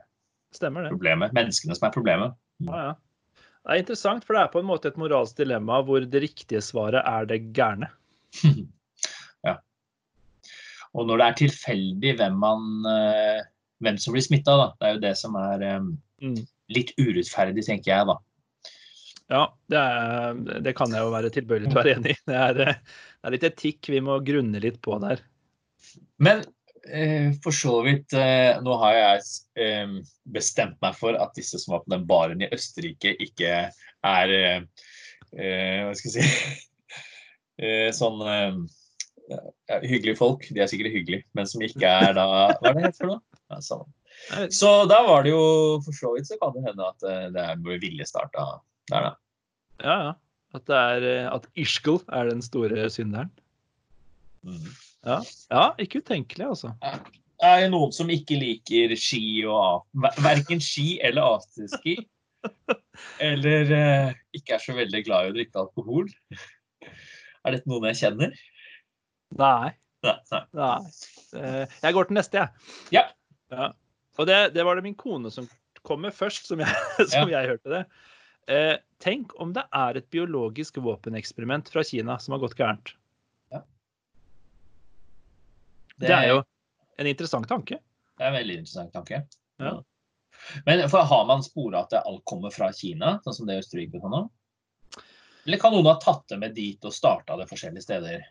problemet. 0.90 1.32
Menneskene 1.32 1.74
som 1.78 1.88
er 1.88 1.94
problemet. 1.96 2.34
Ja, 2.60 2.82
ja. 2.90 2.94
Det 3.64 3.72
er 3.72 3.80
interessant, 3.80 4.24
for 4.28 4.36
det 4.36 4.42
er 4.44 4.52
på 4.52 4.60
en 4.60 4.68
måte 4.68 4.90
et 4.92 4.98
moralsk 5.00 5.36
dilemma 5.40 5.80
hvor 5.82 6.04
det 6.04 6.20
riktige 6.22 6.60
svaret 6.60 7.00
er 7.08 7.24
det 7.24 7.40
gærne. 7.56 7.88
Og 10.94 11.08
når 11.08 11.20
det 11.20 11.26
er 11.26 11.38
tilfeldig 11.42 12.14
hvem 12.20 12.38
man 12.38 12.88
eh, 12.90 13.42
hvem 13.84 13.98
som 14.00 14.14
blir 14.14 14.24
smitta. 14.24 14.54
Det 14.78 14.88
er 14.88 14.96
jo 14.96 15.04
det 15.08 15.16
som 15.20 15.38
er 15.40 15.68
eh, 15.70 15.92
Mm. 16.24 16.38
litt 16.72 16.92
urettferdig, 16.96 17.64
tenker 17.66 17.90
jeg, 17.90 18.06
da. 18.08 18.14
Ja, 19.28 19.40
det, 19.68 19.80
er, 19.80 20.60
det 20.64 20.72
kan 20.78 20.92
jeg 20.94 21.02
jo 21.02 21.10
være 21.12 21.30
tilbøyelig 21.34 21.66
til 21.68 21.74
å 21.74 21.80
være 21.82 21.94
enig 21.98 22.14
i. 22.14 22.16
Det 22.30 22.36
er, 22.38 22.54
det 22.54 23.26
er 23.26 23.34
litt 23.34 23.46
etikk 23.50 23.90
vi 23.92 24.00
må 24.06 24.14
grunne 24.24 24.62
litt 24.62 24.78
på 24.80 24.96
der. 25.02 25.20
Men 26.22 26.40
eh, 26.86 27.34
for 27.44 27.52
så 27.52 27.74
vidt 27.84 28.14
Nå 28.64 28.78
har 28.86 28.96
jeg 28.96 30.06
bestemt 30.32 30.78
meg 30.86 30.96
for 30.96 31.18
at 31.18 31.34
disse 31.36 31.60
som 31.60 31.74
var 31.74 31.82
på 31.84 31.92
den 31.92 32.06
baren 32.08 32.46
i 32.46 32.48
Østerrike, 32.54 33.12
ikke 33.26 33.66
er 33.68 34.34
Hva 35.34 35.92
skal 35.98 36.14
jeg 36.14 36.14
si 36.14 36.24
Sånn 38.00 38.22
ja, 39.30 39.78
hyggelige 39.82 40.18
folk. 40.18 40.46
De 40.50 40.62
er 40.62 40.70
sikkert 40.70 40.94
hyggelige, 40.94 41.24
men 41.36 41.48
som 41.48 41.62
ikke 41.64 41.88
er 41.88 42.16
da 42.16 42.26
Hva 42.60 42.70
er 42.70 42.78
det 42.78 42.86
het 42.88 42.98
for 43.00 43.12
noe? 43.12 43.22
Ja, 43.52 43.60
sånn. 43.64 43.86
Så 44.54 44.70
da 44.88 45.00
var 45.04 45.24
det 45.26 45.34
jo 45.34 45.44
for 45.84 45.96
så 45.96 46.12
vidt 46.14 46.28
så 46.28 46.38
kan 46.40 46.54
det 46.54 46.64
hende 46.68 46.86
at 46.86 47.06
eh, 47.08 47.26
det 47.34 47.42
er 47.42 47.56
en 47.56 47.66
vilje 47.82 48.06
starta 48.08 48.44
der, 48.92 49.10
da. 49.10 49.12
Ja, 49.82 49.96
ja. 50.08 50.12
At, 50.54 50.66
det 50.70 50.78
er, 50.78 51.06
eh, 51.10 51.28
at 51.32 51.48
Ischgl 51.58 51.98
er 52.14 52.30
den 52.30 52.42
store 52.44 52.86
synderen. 52.94 53.32
Mm. 54.46 54.70
Ja, 55.04 55.18
ja 55.50 55.66
ikke 55.82 56.04
utenkelig, 56.04 56.46
altså. 56.46 56.72
Er 57.42 57.64
det 57.64 57.72
noen 57.72 57.92
som 57.92 58.12
ikke 58.12 58.38
liker 58.38 58.94
ski 58.96 59.42
og 59.50 59.84
verken 60.22 60.62
ski 60.62 61.00
eller 61.04 61.40
afterski? 61.40 61.98
Eller 63.24 63.72
eh, 63.74 64.16
ikke 64.36 64.56
er 64.56 64.62
så 64.62 64.76
veldig 64.76 65.02
glad 65.06 65.26
i 65.26 65.32
å 65.32 65.36
drikke 65.36 65.62
alkohol? 65.64 66.10
Er 67.44 67.56
dette 67.56 67.68
noen 67.68 67.88
jeg 67.90 68.04
kjenner? 68.04 68.36
Nei. 69.38 69.72
Nei. 70.52 70.78
Eh, 71.34 71.76
Jeg 71.82 71.96
går 71.96 72.08
til 72.10 72.18
neste, 72.18 72.42
jeg. 72.42 72.74
Ja. 72.94 73.04
Ja. 73.54 73.70
Og 74.18 74.28
det, 74.28 74.38
det 74.54 74.64
var 74.66 74.76
det 74.78 74.84
min 74.86 74.94
kone 74.98 75.30
som 75.34 75.48
kom 75.84 76.02
med 76.04 76.14
først, 76.16 76.46
som 76.48 76.60
jeg, 76.62 76.82
som 77.12 77.30
jeg 77.32 77.48
hørte 77.50 77.72
det. 77.72 77.82
Eh, 78.52 78.74
tenk 79.00 79.32
om 79.40 79.54
det 79.56 79.64
er 79.74 79.96
et 80.00 80.10
biologisk 80.12 80.76
våpeneksperiment 80.84 81.70
fra 81.72 81.84
Kina 81.86 82.18
som 82.20 82.36
har 82.36 82.44
gått 82.44 82.56
gærent. 82.60 82.92
Det 85.96 86.10
er 86.10 86.28
jo 86.32 86.40
en 86.98 87.06
interessant 87.06 87.46
tanke. 87.48 87.78
det 88.18 88.24
er 88.24 88.32
en 88.32 88.38
veldig 88.38 88.54
interessant 88.62 88.92
tanke. 88.94 89.20
Ja. 89.62 89.76
Men 90.66 90.80
har 90.90 91.26
man 91.28 91.44
spora 91.46 91.84
at 91.84 91.92
det 91.94 92.00
alt 92.02 92.24
kommer 92.26 92.50
fra 92.50 92.72
Kina, 92.74 93.20
sånn 93.24 93.36
som 93.36 93.46
det 93.46 93.60
Østerrike 93.62 94.00
nå? 94.02 94.24
Eller 95.46 95.60
kan 95.62 95.74
noen 95.74 95.86
ha 95.86 95.94
tatt 96.02 96.26
det 96.32 96.40
med 96.40 96.54
dit 96.56 96.84
og 96.84 96.94
starta 96.94 97.36
det 97.38 97.46
forskjellige 97.50 97.84
steder? 97.86 98.24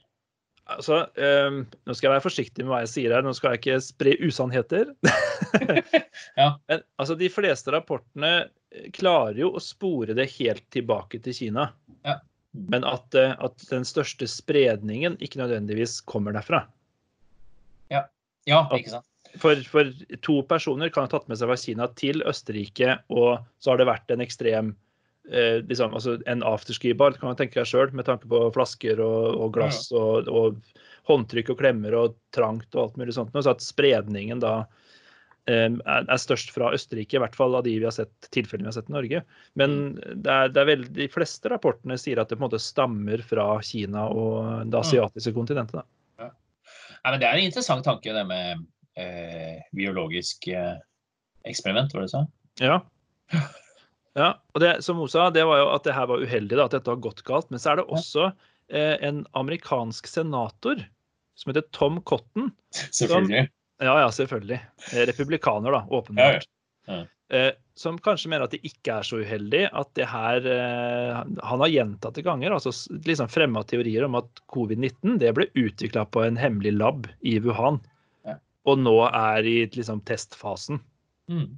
Altså, 0.72 1.02
um, 1.20 1.64
nå 1.84 1.94
skal 1.96 2.08
jeg 2.08 2.14
være 2.14 2.24
forsiktig 2.24 2.64
med 2.64 2.72
hva 2.72 2.82
jeg 2.86 2.92
sier 2.94 3.14
her, 3.14 3.26
nå 3.26 3.34
skal 3.36 3.54
jeg 3.54 3.62
ikke 3.62 3.80
spre 3.84 4.18
usannheter. 4.24 4.94
Ja. 6.34 6.56
Men 6.66 6.80
altså, 6.98 7.14
de 7.20 7.28
fleste 7.30 7.70
rapportene 7.74 8.30
eh, 8.74 8.86
klarer 8.96 9.38
jo 9.38 9.52
å 9.54 9.62
spore 9.62 10.16
det 10.18 10.26
helt 10.40 10.64
tilbake 10.74 11.20
til 11.22 11.36
Kina. 11.38 11.68
Ja. 12.08 12.16
Men 12.72 12.86
at, 12.90 13.14
eh, 13.18 13.36
at 13.38 13.66
den 13.70 13.86
største 13.86 14.26
spredningen 14.30 15.20
ikke 15.22 15.44
nødvendigvis 15.44 16.00
kommer 16.10 16.34
derfra. 16.34 16.64
Ja, 18.50 18.66
ikke 18.76 18.98
sant? 18.98 19.10
For, 19.40 19.58
for 19.66 19.90
to 20.22 20.42
personer 20.46 20.92
kan 20.94 21.08
ha 21.08 21.12
tatt 21.14 21.30
med 21.32 21.40
seg 21.40 21.50
fra 21.50 21.58
Kina 21.58 21.88
til 21.98 22.22
Østerrike, 22.28 23.00
og 23.14 23.46
så 23.64 23.74
har 23.74 23.82
det 23.82 23.90
vært 23.90 24.14
en 24.14 24.24
ekstrem 24.26 24.74
eh, 25.32 25.60
liksom, 25.70 25.94
altså 25.94 26.18
En 26.30 26.44
afterski-bar 26.44 27.18
kan 27.20 27.32
man 27.32 27.40
tenke 27.40 27.62
seg 27.62 27.70
sjøl, 27.72 27.94
med 27.96 28.08
tanke 28.10 28.30
på 28.30 28.46
flasker 28.56 29.02
og, 29.04 29.36
og 29.38 29.54
glass 29.56 29.88
og, 29.96 30.30
og 30.30 30.62
håndtrykk 31.10 31.54
og 31.54 31.60
klemmer 31.60 31.98
og 32.00 32.18
trangt 32.36 32.76
og 32.76 32.88
alt 32.88 33.00
mulig 33.02 33.16
sånt. 33.16 33.36
Så 33.36 33.52
at 33.52 33.64
spredningen 33.64 34.44
da 34.44 34.54
eh, 35.52 35.70
er, 35.72 36.20
størst 36.22 36.54
fra 36.56 36.72
Østerrike, 36.76 37.18
i 37.18 37.24
hvert 37.24 37.36
fall 37.38 37.58
av 37.60 37.66
de 37.68 37.76
vi 37.78 37.88
har 37.88 37.96
sett, 37.96 38.14
tilfellene 38.36 38.70
vi 38.70 38.72
har 38.72 38.78
sett 38.78 38.92
i 38.92 38.98
Norge. 38.98 39.24
Men 39.60 39.80
det 40.00 40.38
er, 40.38 40.54
det 40.54 40.64
er 40.64 40.70
vel, 40.72 40.88
de 40.96 41.10
fleste 41.12 41.52
rapportene 41.52 42.00
sier 42.00 42.22
at 42.22 42.32
det 42.32 42.40
på 42.40 42.46
en 42.46 42.48
måte 42.48 42.64
stammer 42.64 43.26
fra 43.28 43.50
Kina 43.66 44.08
og 44.12 44.72
det 44.72 44.80
asiatiske 44.80 45.36
kontinentet. 45.36 45.84
Da. 45.84 45.88
Nei, 47.04 47.12
men 47.12 47.20
Det 47.20 47.28
er 47.28 47.38
en 47.38 47.50
interessant 47.50 47.84
tanke, 47.84 48.14
det 48.16 48.24
med 48.30 48.64
eh, 48.96 49.60
biologisk 49.76 50.48
eh, 50.48 50.78
eksperiment, 51.50 51.92
var 51.94 52.06
det 52.06 52.08
du 52.08 52.14
sa? 52.14 52.24
Ja. 52.64 52.80
ja. 54.20 54.30
Og 54.54 54.62
det 54.62 54.74
som 54.86 55.00
hun 55.02 55.10
sa, 55.10 55.30
det 55.34 55.46
var 55.50 55.62
jo 55.62 55.70
at 55.74 55.88
det 55.88 55.96
her 55.98 56.10
var 56.12 56.22
uheldig, 56.22 56.58
da, 56.58 56.68
at 56.68 56.76
dette 56.76 56.92
har 56.92 57.02
gått 57.02 57.24
galt. 57.28 57.50
Men 57.54 57.62
så 57.62 57.74
er 57.74 57.82
det 57.82 57.88
også 57.90 58.28
eh, 58.30 58.96
en 59.06 59.24
amerikansk 59.40 60.10
senator 60.10 60.84
som 61.40 61.50
heter 61.50 61.66
Tom 61.74 62.02
Cotton. 62.06 62.52
Selvfølgelig. 62.92 63.48
Ja, 63.82 63.96
ja, 64.00 64.12
selvfølgelig. 64.12 64.60
Eh, 64.94 65.06
Republikaner, 65.10 65.72
da, 65.72 65.86
åpenbart. 65.90 66.46
Ja, 66.88 66.94
ja. 66.94 67.06
Eh, 67.34 67.52
som 67.76 67.98
kanskje 67.98 68.30
mener 68.30 68.46
at 68.46 68.54
det 68.54 68.62
ikke 68.68 69.00
er 69.00 69.08
så 69.08 69.18
uheldig 69.24 69.64
at 69.74 69.90
det 69.98 70.06
her 70.12 70.46
eh, 70.46 71.22
Han 71.48 71.64
har 71.64 71.72
gjentatte 71.72 72.22
ganger 72.22 72.54
altså 72.54 72.74
liksom 73.08 73.32
fremma 73.32 73.64
teorier 73.66 74.06
om 74.06 74.20
at 74.20 74.44
covid-19 74.54 75.16
det 75.24 75.32
ble 75.34 75.48
utvikla 75.58 76.04
på 76.14 76.22
en 76.28 76.38
hemmelig 76.38 76.76
lab 76.76 77.08
i 77.26 77.40
Wuhan. 77.42 77.80
Ja. 78.28 78.38
Og 78.70 78.84
nå 78.84 78.98
er 79.10 79.50
i 79.50 79.56
liksom 79.66 80.04
testfasen. 80.06 80.84
Mm. 81.32 81.56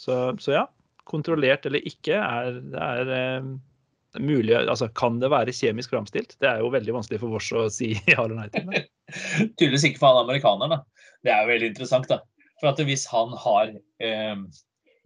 Så, 0.00 0.16
så 0.40 0.54
ja, 0.54 0.64
kontrollert 1.10 1.66
eller 1.68 1.82
ikke 1.90 2.16
er, 2.20 2.60
det 2.72 2.80
er 2.86 3.12
eh, 3.16 3.50
mulig 4.22 4.56
Altså, 4.62 4.88
kan 4.96 5.18
det 5.22 5.30
være 5.30 5.54
kjemisk 5.54 5.92
framstilt? 5.94 6.36
Det 6.42 6.48
er 6.50 6.62
jo 6.64 6.70
veldig 6.74 6.96
vanskelig 6.96 7.20
for 7.22 7.36
oss 7.38 7.50
å 7.54 7.66
si 7.72 7.92
ja 8.10 8.22
eller 8.24 8.38
nei 8.40 8.48
til. 8.54 8.66
men- 8.70 8.88
Tydeligvis 9.58 9.88
ikke 9.90 10.00
for 10.02 10.14
han 10.14 10.24
amerikaneren. 10.28 10.76
da. 10.78 11.06
Det 11.26 11.32
er 11.34 11.42
jo 11.44 11.50
veldig 11.52 11.70
interessant. 11.72 12.10
da. 12.10 12.20
For 12.62 12.70
at 12.72 12.82
hvis 12.86 13.06
han 13.10 13.32
har 13.42 13.72
eh, 14.02 14.36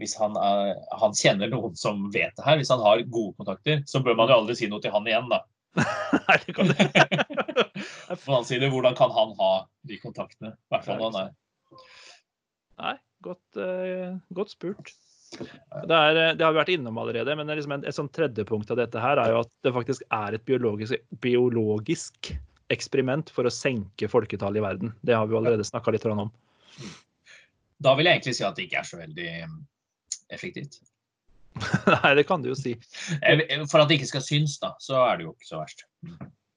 hvis 0.02 0.16
han, 0.18 0.34
er, 0.36 0.74
han 0.98 1.12
kjenner 1.14 1.50
noen 1.52 1.76
som 1.78 2.08
vet 2.14 2.34
det 2.34 2.44
her, 2.44 2.58
hvis 2.58 2.72
han 2.74 2.82
har 2.82 3.02
gode 3.14 3.36
kontakter, 3.38 3.82
så 3.86 4.00
bør 4.02 4.16
man 4.18 4.32
jo 4.32 4.40
aldri 4.40 4.56
si 4.58 4.66
noe 4.70 4.82
til 4.82 4.90
han 4.94 5.06
igjen, 5.06 5.28
da. 5.30 5.38
Nei, 6.28 6.36
det 6.46 6.54
kan 6.56 6.70
det. 6.70 6.86
På 6.90 8.18
den 8.18 8.34
annen 8.34 8.48
side, 8.48 8.70
hvordan 8.74 8.96
kan 8.98 9.14
han 9.14 9.32
ha 9.38 9.52
de 9.86 9.98
kontaktene? 10.02 10.52
I 10.54 10.74
hvert 10.74 10.86
fall 10.88 10.98
når 11.00 11.06
han 11.14 11.20
er 11.22 11.32
Nei, 12.82 12.94
godt, 13.22 13.58
uh, 13.62 14.16
godt 14.34 14.50
spurt. 14.56 14.90
Det, 15.38 15.94
er, 15.94 16.16
eh, 16.16 16.32
det 16.38 16.44
har 16.44 16.54
vi 16.54 16.60
vært 16.60 16.72
innom 16.74 16.98
allerede, 17.00 17.36
men 17.38 17.52
liksom 17.52 17.76
et, 17.78 17.86
et 17.88 17.96
sånn 17.96 18.10
tredjepunkt 18.14 18.70
av 18.72 18.80
dette 18.80 19.02
her 19.02 19.20
er 19.22 19.34
jo 19.34 19.42
at 19.44 19.52
det 19.66 19.74
faktisk 19.74 20.06
er 20.14 20.36
et 20.36 20.44
biologisk, 20.48 20.98
biologisk 21.24 22.32
eksperiment 22.72 23.30
for 23.34 23.46
å 23.46 23.52
senke 23.52 24.08
folketallet 24.10 24.62
i 24.62 24.64
verden. 24.64 24.94
Det 25.04 25.16
har 25.16 25.28
vi 25.28 25.36
allerede 25.38 25.66
snakka 25.66 25.94
litt 25.94 26.06
om. 26.08 26.30
Da 27.84 27.94
vil 27.98 28.08
jeg 28.08 28.18
egentlig 28.18 28.36
si 28.38 28.46
at 28.46 28.56
det 28.56 28.68
ikke 28.68 28.80
er 28.80 28.88
så 28.88 29.00
veldig 29.00 29.30
effektivt. 30.32 30.80
Nei, 32.02 32.14
det 32.18 32.24
kan 32.26 32.42
du 32.42 32.50
jo 32.50 32.58
si. 32.58 32.74
For 33.70 33.82
at 33.82 33.90
det 33.90 34.00
ikke 34.00 34.10
skal 34.14 34.24
synes, 34.26 34.56
da, 34.62 34.72
så 34.82 35.02
er 35.04 35.18
det 35.18 35.28
jo 35.28 35.34
ikke 35.34 35.50
så 35.50 35.60
verst. 35.60 35.84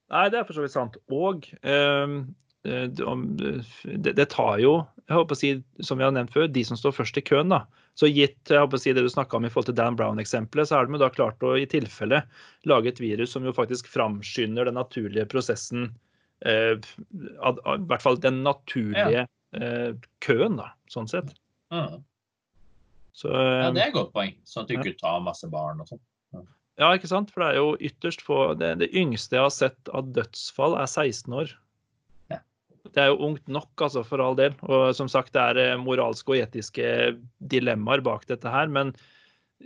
Nei, 0.08 0.28
det 0.32 0.40
er 0.40 0.48
for 0.48 0.58
så 0.58 0.64
vidt 0.64 0.74
sant. 0.74 0.96
Og 1.14 1.50
um, 1.62 2.22
det, 2.64 4.14
det, 4.14 4.30
tar 4.34 4.62
jo, 4.64 4.80
jeg 5.06 5.18
håper 5.20 5.38
å 5.38 5.40
si, 5.40 5.52
som 5.84 6.00
vi 6.00 6.08
har 6.08 6.16
nevnt 6.16 6.34
før, 6.34 6.48
de 6.52 6.64
som 6.68 6.80
står 6.80 6.96
først 7.02 7.20
i 7.20 7.26
køen. 7.28 7.52
da. 7.54 7.66
Så 7.98 8.10
gitt 8.12 8.52
jeg 8.52 8.62
håper 8.62 8.78
å 8.78 8.82
si, 8.82 8.94
det 8.94 9.02
du 9.02 9.10
snakka 9.10 9.40
om 9.40 9.48
i 9.48 9.50
forhold 9.50 9.72
til 9.72 9.78
Dan 9.80 9.96
Brown-eksempelet, 9.98 10.70
så 10.70 10.78
har 10.78 10.90
de 10.90 11.00
da 11.02 11.10
klart 11.10 11.42
å 11.46 11.56
i 11.58 11.66
tilfelle 11.70 12.22
lage 12.70 12.92
et 12.92 13.02
virus 13.02 13.34
som 13.34 13.46
jo 13.48 13.56
faktisk 13.58 13.90
framskynder 13.90 14.70
den 14.70 14.78
naturlige 14.78 15.26
prosessen. 15.32 15.90
Eh, 16.46 16.76
I 16.78 17.80
hvert 17.90 18.04
fall 18.04 18.20
den 18.22 18.44
naturlige 18.46 19.26
eh, 19.58 19.90
køen, 20.22 20.60
da, 20.62 20.70
sånn 20.94 21.10
sett. 21.10 21.34
Mm. 21.74 22.04
Så, 23.18 23.34
ja, 23.34 23.72
det 23.74 23.82
er 23.82 23.90
et 23.90 23.98
godt 23.98 24.14
poeng. 24.14 24.36
Sånn 24.46 24.68
at 24.68 24.70
du 24.70 24.78
ikke 24.78 24.94
ja. 24.94 25.00
tar 25.02 25.24
masse 25.26 25.50
barn 25.50 25.82
og 25.82 25.90
sånn. 25.90 26.04
Ja. 26.78 26.92
ikke 26.94 27.10
sant. 27.10 27.32
For 27.34 27.42
det 27.42 27.48
er 27.50 27.58
jo 27.58 27.72
ytterst 27.90 28.22
få 28.22 28.42
det, 28.60 28.76
det, 28.84 28.92
yngste 28.94 29.40
jeg 29.40 29.48
har 29.48 29.56
sett 29.56 29.90
av 29.98 30.12
dødsfall, 30.14 30.78
er 30.78 30.86
16 30.86 31.34
år. 31.34 31.56
Det 32.98 33.04
er 33.04 33.12
jo 33.12 33.28
ungt 33.28 33.46
nok, 33.52 33.70
altså, 33.78 34.02
for 34.02 34.24
all 34.24 34.38
del. 34.40 34.56
Og 34.66 34.90
som 34.98 35.10
sagt, 35.12 35.36
det 35.36 35.44
er 35.44 35.60
eh, 35.62 35.76
moralske 35.78 36.34
og 36.34 36.40
etiske 36.42 36.88
dilemmaer 37.54 38.02
bak 38.06 38.26
dette 38.30 38.50
her. 38.50 38.72
Men 38.74 38.96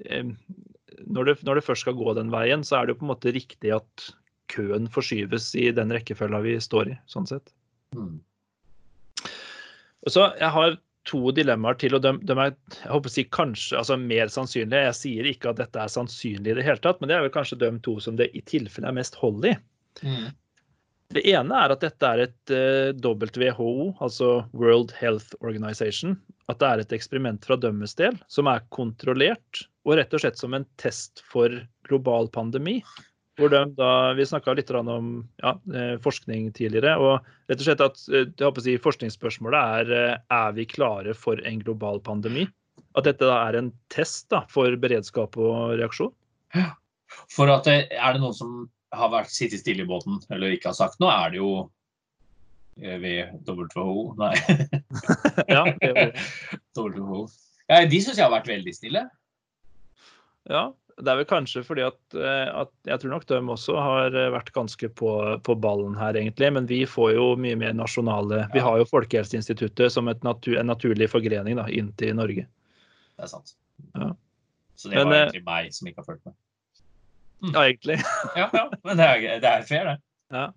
eh, 0.03 0.33
når, 1.07 1.29
det, 1.29 1.37
når, 1.47 1.59
det, 1.59 1.67
først 1.69 1.85
skal 1.85 1.95
gå 1.95 2.17
den 2.17 2.33
veien, 2.33 2.65
så 2.67 2.81
er 2.81 2.87
det 2.87 2.95
jo 2.95 3.01
på 3.01 3.07
en 3.07 3.13
måte 3.13 3.31
riktig 3.31 3.71
at 3.77 4.11
køen 4.51 4.89
forskyves 4.91 5.53
i 5.55 5.69
den 5.71 5.93
rekkefølga 5.95 6.43
vi 6.43 6.57
står 6.59 6.91
i, 6.91 6.97
sånn 7.07 7.29
sett. 7.29 7.53
Mm. 7.95 8.19
Og 10.01 10.11
så, 10.11 10.27
Jeg 10.41 10.51
har 10.51 10.75
to 11.07 11.31
dilemmaer 11.33 11.79
til, 11.79 11.95
og 11.95 12.03
de, 12.03 12.13
de 12.27 12.35
er 12.35 12.51
jeg 12.51 12.91
håper 12.91 13.09
å 13.09 13.13
si 13.15 13.23
kanskje, 13.33 13.79
altså 13.79 13.97
mer 13.97 14.29
sannsynlige. 14.33 14.89
Jeg 14.89 14.99
sier 14.99 15.31
ikke 15.31 15.53
at 15.53 15.63
dette 15.63 15.81
er 15.81 15.95
sannsynlig 15.95 16.51
i 16.51 16.59
det 16.59 16.67
hele 16.67 16.83
tatt, 16.83 16.99
men 16.99 17.09
det 17.09 17.17
er 17.17 17.25
vel 17.25 17.33
kanskje 17.33 17.61
de 17.63 17.71
to 17.87 17.95
som 18.03 18.19
det 18.19 18.27
i 18.37 18.43
tilfelle 18.43 18.91
er 18.91 18.99
mest 18.99 19.15
hold 19.23 19.47
i. 19.49 19.55
Mm. 20.03 20.29
Det 21.11 21.23
ene 21.27 21.57
er 21.59 21.73
at 21.73 21.81
dette 21.83 22.07
er 22.07 22.23
et 22.23 22.51
eh, 22.55 22.91
WHO, 23.03 23.91
altså 23.99 24.45
World 24.55 24.93
Health 24.95 25.35
Organization. 25.43 26.15
At 26.47 26.61
det 26.61 26.69
er 26.69 26.83
et 26.83 26.95
eksperiment 26.95 27.43
fra 27.47 27.57
dømmes 27.59 27.95
del 27.99 28.15
som 28.31 28.47
er 28.51 28.63
kontrollert, 28.75 29.65
og 29.87 29.97
rett 29.99 30.13
og 30.15 30.23
slett 30.23 30.39
som 30.39 30.55
en 30.55 30.67
test 30.79 31.23
for 31.27 31.51
global 31.87 32.31
pandemi. 32.31 32.79
Hvor 33.39 33.51
de 33.51 33.63
da, 33.75 34.13
Vi 34.15 34.27
snakka 34.27 34.55
litt 34.55 34.71
om 34.71 35.11
ja, 35.43 35.55
eh, 35.73 35.95
forskning 35.99 36.51
tidligere. 36.55 36.95
og 36.97 37.19
rett 37.49 37.59
og 37.59 37.67
slett 37.67 37.83
at 37.83 38.03
eh, 38.11 38.27
jeg 38.31 38.47
håper 38.47 38.63
å 38.63 38.67
si, 38.69 38.79
Forskningsspørsmålet 38.87 39.91
er 39.91 40.19
er 40.23 40.51
vi 40.55 40.65
klare 40.65 41.13
for 41.13 41.39
en 41.43 41.59
global 41.59 41.99
pandemi. 41.99 42.47
At 42.95 43.07
dette 43.07 43.27
da 43.27 43.49
er 43.49 43.59
en 43.59 43.71
test 43.89 44.29
da, 44.29 44.45
for 44.51 44.75
beredskap 44.79 45.35
og 45.39 45.75
reaksjon. 45.79 46.13
For 47.31 47.51
at 47.51 47.67
Er 47.67 48.13
det 48.13 48.21
noen 48.21 48.35
som 48.35 48.69
har 48.91 49.11
vært 49.13 49.31
sittet 49.33 49.61
stille 49.61 49.85
i 49.85 49.89
båten 49.89 50.19
eller 50.33 50.55
ikke 50.55 50.71
har 50.71 50.77
sagt 50.77 50.99
noe, 51.01 51.13
er 51.13 51.33
det 51.33 51.41
jo 51.41 51.51
WHO 52.81 54.15
Nei. 54.17 54.33
ja, 55.53 55.63
WHO. 56.75 57.25
Ja, 57.71 57.85
de 57.87 57.99
syns 58.03 58.17
jeg 58.17 58.25
har 58.25 58.33
vært 58.33 58.49
veldig 58.51 58.71
stille. 58.75 59.05
Ja, 60.49 60.63
det 60.99 61.07
er 61.07 61.19
vel 61.21 61.27
kanskje 61.29 61.61
fordi 61.63 61.85
at, 61.85 61.99
eh, 62.17 62.49
at, 62.63 62.71
jeg 62.89 62.99
tror 62.99 63.13
nok 63.13 63.25
de 63.29 63.39
også 63.53 63.77
har 63.79 64.17
eh, 64.17 64.31
vært 64.33 64.51
ganske 64.55 64.89
på, 64.99 65.11
på, 65.45 65.55
ballen 65.63 65.95
her, 65.95 66.17
egentlig. 66.19 66.49
Men 66.57 66.67
vi 66.67 66.81
får 66.89 67.13
jo 67.15 67.29
mye 67.39 67.55
mer 67.61 67.77
nasjonale 67.77 68.43
Vi 68.51 68.63
har 68.65 68.81
jo 68.81 68.89
Folkehelseinstituttet 68.89 69.93
som 69.93 70.09
natur, 70.11 70.57
en 70.59 70.67
naturlig 70.67 71.07
forgrening 71.13 71.61
da, 71.61 71.69
inn 71.71 71.93
til 72.01 72.17
Norge. 72.19 72.43
Det 72.43 73.27
er 73.27 73.31
sant. 73.31 73.55
Ja. 73.95 74.11
Så 74.75 74.91
det 74.91 74.99
var 74.99 75.07
men, 75.07 75.19
egentlig 75.21 75.45
meg 75.47 75.71
som 75.77 75.87
ikke 75.87 76.03
har 76.03 76.09
fulgt 76.11 76.27
med. 76.27 76.35
Mm. 77.41 77.53
Ja, 77.53 77.65
egentlig. 77.65 77.99
ja, 78.39 78.47
ja, 78.53 78.65
men 78.85 78.99
det 78.99 79.07
er, 79.07 79.27
det 79.41 79.51
er 79.51 79.67
fair, 79.67 79.91
det. 79.91 79.97
Ja. 80.31 80.47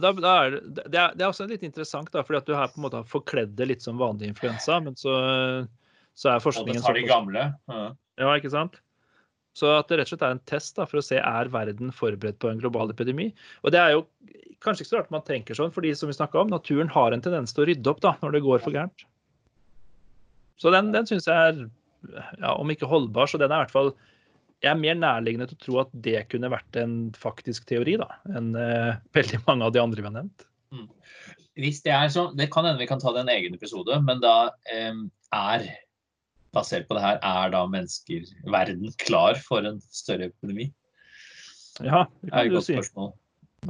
Da, 0.00 0.12
da 0.12 0.32
er 0.44 0.54
det, 0.54 0.60
det, 0.76 0.98
er, 0.98 1.12
det, 1.16 1.24
er, 1.24 1.28
også 1.28 1.46
litt 1.48 1.64
interessant, 1.66 2.10
da, 2.12 2.22
fordi 2.24 2.40
at 2.40 2.48
du 2.48 2.54
her 2.56 2.70
på 2.72 2.80
en 2.80 2.86
måte 2.86 3.00
har 3.00 3.08
forkledd 3.08 3.56
det 3.58 3.68
litt 3.68 3.84
som 3.84 4.00
vanlig 4.00 4.30
influensa, 4.32 4.78
men 4.84 4.96
så, 4.98 5.16
så 6.16 6.32
er 6.32 6.44
forskningen 6.44 6.80
Og 6.80 6.82
det 6.82 6.86
tar 6.86 6.98
de 7.00 7.04
gamle. 7.08 7.44
Ja. 7.72 7.84
ja, 8.22 8.32
ikke 8.36 8.52
sant? 8.52 8.80
Så 9.56 9.68
at 9.76 9.90
det 9.90 10.00
rett 10.00 10.08
og 10.08 10.14
slett 10.14 10.24
er 10.24 10.36
en 10.36 10.46
test 10.48 10.78
da, 10.78 10.86
for 10.88 11.00
å 11.00 11.04
se 11.04 11.18
er 11.20 11.50
verden 11.52 11.92
forberedt 11.92 12.40
på 12.40 12.48
en 12.48 12.60
global 12.60 12.92
epidemi. 12.92 13.28
Og 13.60 13.74
det 13.74 13.82
er 13.82 13.96
jo 13.96 14.06
kanskje 14.64 14.84
ikke 14.84 14.92
så 14.92 15.00
rart 15.00 15.12
man 15.12 15.24
tenker 15.26 15.58
sånn, 15.58 15.74
fordi 15.74 15.92
som 15.98 16.08
vi 16.08 16.16
om, 16.16 16.52
naturen 16.52 16.90
har 16.92 17.12
en 17.12 17.24
tendens 17.24 17.52
til 17.52 17.64
å 17.64 17.68
rydde 17.68 17.92
opp 17.92 18.00
da, 18.04 18.14
når 18.22 18.36
det 18.36 18.44
går 18.46 18.64
for 18.64 18.76
gærent. 18.76 19.04
Så 20.62 20.72
den, 20.72 20.92
den 20.94 21.08
syns 21.08 21.28
jeg 21.28 21.36
er, 21.50 21.60
ja, 22.38 22.54
om 22.54 22.70
ikke 22.72 22.88
holdbar, 22.88 23.28
så 23.28 23.40
den 23.40 23.50
er 23.50 23.60
i 23.60 23.66
hvert 23.66 23.74
fall 23.74 23.92
jeg 24.62 24.70
er 24.70 24.78
mer 24.78 24.98
nærliggende 24.98 25.48
til 25.50 25.58
å 25.58 25.62
tro 25.64 25.78
at 25.82 25.94
det 26.04 26.24
kunne 26.30 26.50
vært 26.52 26.78
en 26.78 26.96
faktisk 27.18 27.66
teori 27.70 27.96
da, 28.00 28.08
enn 28.30 28.52
uh, 28.54 28.98
veldig 29.16 29.42
mange 29.48 29.68
av 29.68 29.74
de 29.74 29.82
andre 29.82 30.02
vi 30.02 30.08
har 30.08 30.14
nevnt. 30.14 30.44
Mm. 30.72 30.88
Hvis 31.62 31.82
det 31.84 31.92
er 31.94 32.12
sånn, 32.14 32.36
det 32.38 32.48
kan 32.52 32.64
hende 32.64 32.80
vi 32.80 32.88
kan 32.88 33.02
ta 33.02 33.12
det 33.14 33.24
en 33.24 33.32
egen 33.32 33.58
episode, 33.58 33.98
men 34.06 34.22
da 34.22 34.52
um, 34.88 35.08
er 35.34 35.66
basert 36.54 36.86
på 36.88 36.96
det 36.96 37.02
her, 37.04 37.18
er 37.24 37.52
da 37.52 37.64
mennesker, 37.68 38.28
verden, 38.52 38.92
klar 39.02 39.40
for 39.40 39.66
en 39.66 39.80
større 39.90 40.30
epidemi? 40.30 40.70
Ja, 41.80 42.06
det 42.22 42.30
kan 42.30 42.48
det 42.48 42.54
du 42.54 42.64
si. 42.64 42.76
Spørsmål. 42.76 43.12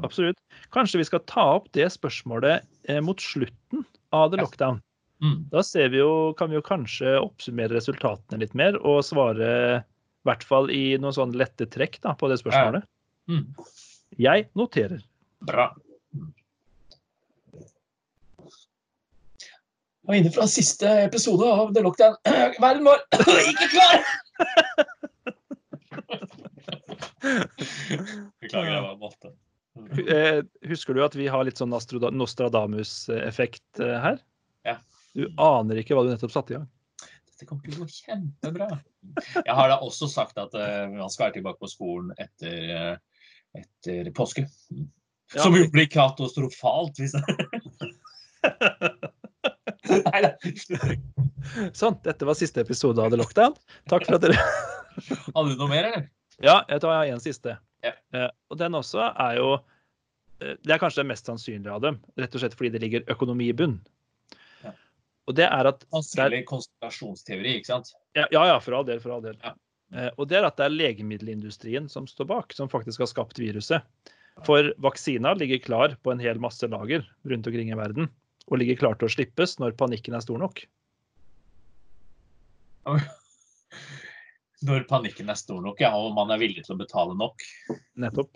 Absolutt. 0.03 0.39
Kanskje 0.73 1.03
vi 1.03 1.09
skal 1.09 1.23
ta 1.29 1.45
opp 1.59 1.69
det 1.77 1.87
spørsmålet 1.93 2.65
eh, 2.89 3.01
mot 3.05 3.21
slutten 3.21 3.85
av 4.17 4.33
the 4.33 4.41
lockdown. 4.41 4.81
Mm. 5.23 5.45
Da 5.53 5.63
vi 5.93 6.01
jo, 6.01 6.33
kan 6.39 6.51
vi 6.51 6.59
jo 6.59 6.65
kanskje 6.67 7.15
oppsummere 7.21 7.77
resultatene 7.77 8.41
litt 8.43 8.57
mer 8.59 8.79
og 8.81 9.05
svare 9.07 9.85
i 10.23 10.31
hvert 10.31 10.45
fall 10.47 10.71
i 10.71 10.83
noen 11.03 11.17
sånne 11.17 11.41
lette 11.41 11.67
trekk 11.71 11.99
da, 12.05 12.15
på 12.19 12.31
det 12.31 12.39
spørsmålet. 12.43 12.87
Ja. 12.87 13.33
Mm. 13.33 13.47
Jeg 14.21 14.51
noterer. 14.59 15.01
Bra. 15.47 15.71
var 20.13 20.19
inne 20.19 20.33
fra 20.35 20.49
siste 20.51 20.89
episode 21.07 21.47
av 21.47 21.75
The 21.75 21.83
Lockdown. 21.83 22.17
Verden 22.63 22.85
vår 22.85 22.99
ikke 23.53 23.69
klar! 23.73 23.99
Beklager, 28.43 28.73
jeg 28.73 28.83
var 28.83 28.97
måtte. 28.99 29.29
Eh, 30.03 30.45
husker 30.69 30.95
du 30.95 31.05
at 31.05 31.15
vi 31.17 31.27
har 31.31 31.45
litt 31.47 31.59
sånn 31.61 31.73
Nostradamus-effekt 31.73 33.81
eh, 33.81 34.01
her? 34.05 34.19
Ja. 34.69 34.77
Du 35.17 35.23
aner 35.41 35.77
ikke 35.81 35.95
hva 35.97 36.05
du 36.05 36.11
nettopp 36.13 36.33
satte 36.35 36.53
i 36.53 36.57
gang. 36.59 36.69
Dette 37.43 37.51
kommer 37.51 37.67
til 37.67 37.75
å 37.75 37.83
gå 37.83 37.91
kjempebra. 37.91 38.67
Jeg 39.35 39.55
har 39.59 39.67
da 39.73 39.83
også 39.83 40.07
sagt 40.07 40.37
at 40.39 40.53
uh, 40.55 40.87
man 40.95 41.11
skal 41.11 41.25
være 41.25 41.41
tilbake 41.41 41.59
på 41.59 41.71
skolen 41.73 42.13
etter, 42.23 42.69
uh, 42.71 42.95
etter 43.59 44.11
påske. 44.15 44.45
Som 45.35 45.57
jo 45.59 45.65
blir 45.73 45.89
katastrofalt 45.91 47.01
hvis 47.03 47.17
sånn. 51.81 51.99
Dette 52.07 52.29
var 52.29 52.39
siste 52.39 52.63
episode 52.63 53.03
av 53.03 53.11
The 53.11 53.19
Lockdown. 53.19 53.59
Takk 53.91 54.07
for 54.07 54.21
at 54.21 54.29
dere 54.29 54.39
Hadde 55.35 55.49
du 55.51 55.57
noe 55.57 55.71
mer, 55.73 55.89
eller? 55.89 56.07
Ja, 56.39 56.61
jeg 56.71 56.79
tar 56.85 56.95
en 57.03 57.25
siste. 57.27 57.59
Ja. 57.83 57.97
Uh, 58.15 58.31
og 58.55 58.63
den 58.63 58.79
også 58.79 59.03
er 59.11 59.41
jo 59.41 59.59
Det 60.39 60.71
er 60.71 60.79
kanskje 60.79 61.03
det 61.03 61.11
mest 61.11 61.27
sannsynlige 61.27 61.75
av 61.75 61.83
dem, 61.83 61.99
rett 62.23 62.39
og 62.39 62.45
slett 62.45 62.55
fordi 62.55 62.71
det 62.77 62.87
ligger 62.87 63.11
økonomi 63.11 63.51
i 63.51 63.59
bunn. 63.59 63.81
Og 65.33 65.37
det 65.39 65.47
er 65.49 65.69
at 65.71 65.85
Sannsynlig 65.89 66.43
konspirasjonsteori, 66.45 67.55
ikke 67.57 67.71
sant? 67.71 67.95
Ja, 68.13 68.27
ja, 68.29 68.59
for 68.61 68.77
all 68.77 68.85
del. 68.85 68.99
For 69.01 69.15
all 69.15 69.23
del. 69.25 69.39
Ja. 69.41 69.55
Uh, 69.93 70.11
og 70.21 70.27
det 70.29 70.37
er 70.39 70.45
at 70.45 70.59
det 70.61 70.67
er 70.67 70.75
legemiddelindustrien 70.75 71.89
som 71.89 72.05
står 72.09 72.29
bak, 72.29 72.53
som 72.57 72.69
faktisk 72.69 73.01
har 73.01 73.09
skapt 73.09 73.41
viruset. 73.41 73.81
For 74.45 74.69
vaksina 74.85 75.33
ligger 75.37 75.61
klar 75.65 75.97
på 76.05 76.13
en 76.13 76.21
hel 76.21 76.41
masse 76.41 76.69
lager 76.69 77.05
rundt 77.29 77.49
omkring 77.49 77.73
i 77.73 77.77
verden 77.77 78.09
og 78.49 78.61
ligger 78.61 78.77
klar 78.81 78.97
til 78.99 79.09
å 79.09 79.13
slippes 79.13 79.59
når 79.61 79.77
panikken 79.81 80.17
er 80.17 80.25
stor 80.25 80.41
nok. 80.41 80.65
Når 84.63 84.85
panikken 84.87 85.27
er 85.33 85.35
stor 85.35 85.59
nok, 85.59 85.81
ja, 85.83 85.89
og 85.99 86.13
man 86.15 86.31
er 86.31 86.39
villig 86.39 86.63
til 86.63 86.77
å 86.77 86.79
betale 86.79 87.17
nok. 87.19 87.43
Nettopp. 87.99 88.31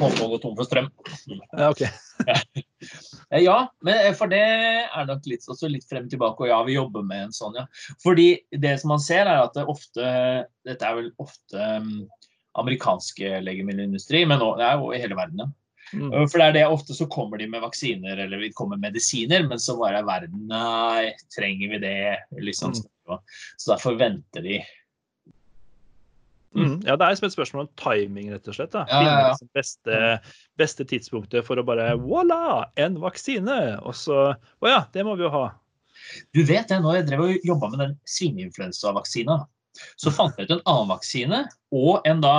Håper 0.00 0.22
å 0.24 0.30
gå 0.30 0.38
tom 0.40 0.56
for 0.56 0.64
strøm. 0.64 0.88
Ja, 1.28 1.68
ok. 1.68 1.84
ja, 3.48 3.56
men 3.84 4.00
eh, 4.06 4.14
for 4.16 4.30
det 4.32 4.40
er 4.40 5.08
nok 5.08 5.28
litt, 5.30 5.46
litt 5.70 5.88
frem 5.88 6.08
tilbake. 6.10 6.44
Og 6.44 6.52
ja, 6.52 6.60
vi 6.66 6.76
jobber 6.78 7.04
med 7.06 7.28
en 7.28 7.36
sånn, 7.36 7.58
ja. 7.60 7.66
Fordi 8.02 8.32
det 8.50 8.76
som 8.82 8.94
man 8.94 9.02
ser, 9.04 9.26
er 9.28 9.44
at 9.44 9.56
det 9.58 9.66
ofte 9.70 10.10
Dette 10.66 10.86
er 10.86 10.98
vel 10.98 11.12
ofte 11.22 11.70
um, 11.80 12.04
amerikanske 12.60 13.40
legemiddelindustri, 13.44 14.24
men 14.28 14.42
det 14.42 14.66
er 14.66 14.78
jo 14.80 14.90
i 14.92 15.00
hele 15.00 15.18
verden. 15.18 15.52
Mm. 15.90 16.12
For 16.30 16.38
det 16.38 16.46
er 16.46 16.54
det 16.54 16.66
ofte 16.70 16.94
så 16.94 17.08
kommer 17.10 17.40
de 17.40 17.48
med 17.50 17.64
vaksiner 17.64 18.20
eller 18.22 18.42
de 18.44 18.52
kommer 18.54 18.78
med 18.78 18.92
medisiner, 18.92 19.42
men 19.48 19.58
så 19.58 19.74
bare 19.78 19.98
er 19.98 20.06
verden 20.06 20.44
Nei, 20.50 21.10
trenger 21.34 21.72
vi 21.72 21.80
det? 21.82 22.02
Liksom. 22.38 22.76
Så 22.76 23.72
derfor 23.72 23.98
venter 23.98 24.44
de. 24.44 24.60
Mm. 26.56 26.80
Ja, 26.82 26.96
det 26.98 27.06
er 27.06 27.14
som 27.14 27.28
et 27.28 27.34
spørsmål 27.36 27.62
om 27.62 27.70
timing, 27.78 28.32
rett 28.34 28.48
og 28.50 28.56
slett. 28.56 28.72
Da. 28.74 28.82
Ja, 28.90 29.00
ja, 29.04 29.10
ja. 29.22 29.26
Liksom 29.30 29.50
beste, 29.54 29.98
beste 30.58 30.86
tidspunktet 30.90 31.46
for 31.46 31.60
å 31.60 31.64
bare 31.66 31.92
Voilà! 32.00 32.64
En 32.80 32.98
vaksine! 33.02 33.60
Og 33.86 33.94
så 33.94 34.32
Å 34.34 34.70
ja, 34.72 34.80
det 34.94 35.04
må 35.06 35.14
vi 35.18 35.28
jo 35.28 35.32
ha. 35.34 35.44
Du 36.34 36.42
vet 36.42 36.66
det, 36.72 36.80
når 36.82 37.00
jeg 37.00 37.08
drev 37.10 37.22
og 37.26 37.46
jobba 37.46 37.70
med 37.70 37.82
den 37.84 37.94
svineinfluensavaksina, 38.08 39.36
så 40.00 40.10
fant 40.10 40.38
jeg 40.38 40.48
ut 40.48 40.56
en 40.56 40.64
annen 40.66 40.90
vaksine 40.90 41.44
og 41.76 42.08
en 42.08 42.22
da 42.24 42.34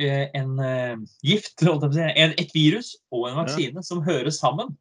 eh, 0.00 0.26
en 0.34 0.56
eh, 0.64 0.96
gift, 1.22 1.62
en, 1.62 2.34
et 2.34 2.54
virus 2.56 2.96
og 3.14 3.28
en 3.30 3.38
vaksine 3.44 3.84
som 3.86 4.02
høres 4.02 4.40
sammen. 4.42 4.74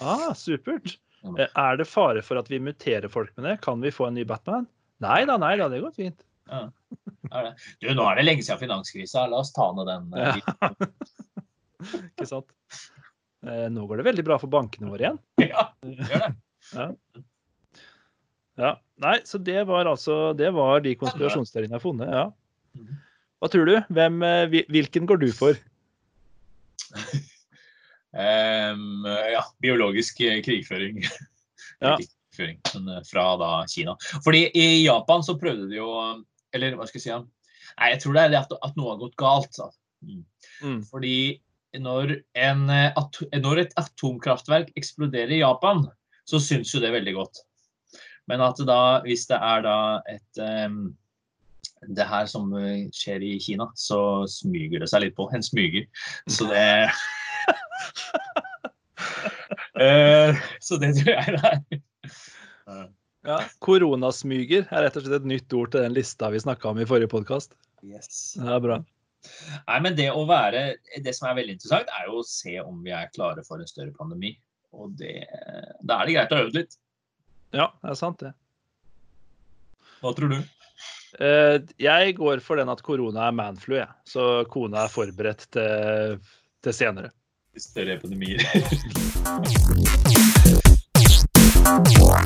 Ah, 0.00 0.32
supert. 0.36 0.96
Eh, 1.36 1.44
Er 1.52 1.76
det 1.76 1.88
fare 1.90 2.22
for 2.24 2.40
at 2.40 2.48
vi 2.48 2.62
muterer 2.62 3.10
folk 3.12 3.34
med 3.36 3.50
det? 3.50 3.58
Kan 3.66 3.84
vi 3.84 3.92
få 3.92 4.08
en 4.08 4.16
ny 4.16 4.24
Batman? 4.24 4.64
Nei 5.04 5.24
da, 5.28 5.36
nei 5.36 5.56
da, 5.60 5.68
det 5.68 5.82
går 5.84 5.92
fint. 5.96 6.24
Ja. 6.46 6.60
Er. 7.34 7.48
Du, 7.82 7.88
nå 7.94 8.04
er 8.06 8.18
det 8.20 8.24
lenge 8.28 8.42
siden 8.46 8.60
finanskrisa. 8.60 9.24
La 9.30 9.40
oss 9.42 9.52
ta 9.56 9.66
ned 9.74 9.88
den. 9.90 10.04
eh, 10.14 10.36
Ja. 10.42 10.70
Ikke 12.16 12.26
sant? 12.30 12.52
Eh, 13.46 13.66
Nå 13.70 13.84
går 13.86 14.00
det 14.00 14.06
veldig 14.08 14.24
bra 14.26 14.38
for 14.42 14.50
bankene 14.50 14.90
våre 14.90 15.04
igjen. 15.08 15.18
Ja, 15.52 15.66
det 15.82 15.96
gjør 16.10 16.22
det. 16.24 16.34
Ja. 18.56 18.70
Nei, 19.04 19.16
så 19.28 19.36
det 19.44 19.66
var 19.68 19.84
altså 19.90 20.32
Det 20.38 20.48
var 20.56 20.80
de 20.80 20.94
konspirasjonsteoriene 20.96 21.74
jeg 21.74 21.78
har 21.80 21.84
funnet. 21.84 22.08
Ja. 22.14 22.24
Mhm. 22.78 23.02
Hva 23.36 23.50
tror 23.52 23.68
du? 23.68 23.74
Hvem, 23.92 24.22
eh, 24.24 24.62
hvilken 24.72 25.06
går 25.10 25.18
du 25.26 25.30
for? 25.36 25.58
Um, 28.16 29.04
ja, 29.04 29.42
biologisk 29.60 30.22
krigføring. 30.44 31.02
Ja. 31.84 31.98
Krigføring, 32.32 32.62
fra 33.04 33.24
da 33.36 33.50
Kina. 33.68 33.92
Fordi 34.24 34.46
i 34.56 34.84
Japan 34.86 35.20
så 35.26 35.34
prøvde 35.36 35.66
de 35.68 35.76
jo 35.76 35.90
Eller 36.54 36.76
hva 36.76 36.86
skal 36.88 37.00
jeg 37.00 37.06
si? 37.06 37.16
Nei, 37.76 37.90
jeg 37.92 38.02
tror 38.02 38.16
det 38.16 38.22
er 38.22 38.32
det 38.32 38.40
at, 38.44 38.54
at 38.62 38.78
noe 38.78 38.92
har 38.92 39.00
gått 39.00 39.16
galt. 39.20 39.58
Mm. 40.04 40.22
Mm. 40.62 40.80
Fordi 40.90 41.16
når, 41.82 42.14
en, 42.38 42.62
eh, 42.72 42.92
at, 42.96 43.18
når 43.42 43.64
et 43.64 43.74
atomkraftverk 43.80 44.70
eksploderer 44.78 45.34
i 45.36 45.42
Japan, 45.42 45.84
så 46.26 46.40
syns 46.42 46.72
jo 46.74 46.80
det 46.82 46.94
veldig 46.94 47.16
godt. 47.18 47.42
Men 48.30 48.42
at 48.42 48.58
da, 48.66 49.00
hvis 49.06 49.26
det 49.30 49.38
er 49.38 49.60
da 49.66 49.76
et 50.10 50.40
um, 50.42 50.96
Det 51.96 52.06
her 52.08 52.26
som 52.26 52.48
eh, 52.56 52.88
skjer 52.94 53.22
i 53.22 53.36
Kina, 53.42 53.68
så 53.78 54.26
smyger 54.30 54.82
det 54.82 54.88
seg 54.90 55.04
litt 55.04 55.16
på. 55.18 55.28
En 55.34 55.44
smyger. 55.44 55.86
Så 56.26 56.48
det 56.50 56.64
Så 60.66 60.78
det 60.80 60.94
tror 60.96 61.12
jeg 61.12 61.36
det 61.36 61.50
er. 61.52 62.86
Ja, 63.26 63.40
Koronasmyger 63.64 64.68
er 64.70 64.84
rett 64.86 64.96
og 64.98 65.02
slett 65.02 65.16
et 65.18 65.26
nytt 65.26 65.54
ord 65.58 65.72
til 65.74 65.82
den 65.82 65.94
lista 65.96 66.28
vi 66.30 66.38
snakka 66.42 66.68
om 66.70 66.78
i 66.78 66.86
forrige 66.86 67.10
podkast. 67.10 67.56
Yes. 67.82 68.36
Det 68.38 68.52
er 68.54 68.60
bra. 68.62 68.76
Nei, 69.66 69.78
men 69.82 69.96
det 69.98 70.06
å 70.14 70.20
være 70.28 70.60
Det 71.02 71.10
som 71.16 71.26
er 71.26 71.34
veldig 71.40 71.56
interessant, 71.56 71.88
er 71.98 72.06
jo 72.06 72.20
å 72.20 72.26
se 72.26 72.54
om 72.62 72.76
vi 72.84 72.92
er 72.94 73.08
klare 73.14 73.42
for 73.46 73.58
en 73.58 73.66
større 73.66 73.90
pandemi. 73.96 74.36
Og 74.76 74.92
det, 75.00 75.24
da 75.82 75.96
er 75.98 76.06
det 76.06 76.14
greit 76.14 76.34
å 76.36 76.40
øve 76.44 76.54
litt. 76.60 76.76
Ja, 77.56 77.66
det 77.82 77.90
er 77.94 77.98
sant, 77.98 78.22
det. 78.22 78.30
Hva 80.02 80.12
tror 80.14 80.30
du? 80.34 80.38
Eh, 81.18 81.58
Jeg 81.82 82.14
går 82.18 82.38
for 82.44 82.60
den 82.60 82.70
at 82.70 82.82
korona 82.86 83.26
er 83.26 83.34
manflu, 83.34 83.74
jeg. 83.80 83.90
Så 84.06 84.44
kona 84.52 84.84
er 84.84 84.92
forberedt 84.92 85.48
til, 85.56 86.20
til 86.62 86.72
senere. 86.76 87.10
Større 87.56 87.96
epidemier. 87.96 88.44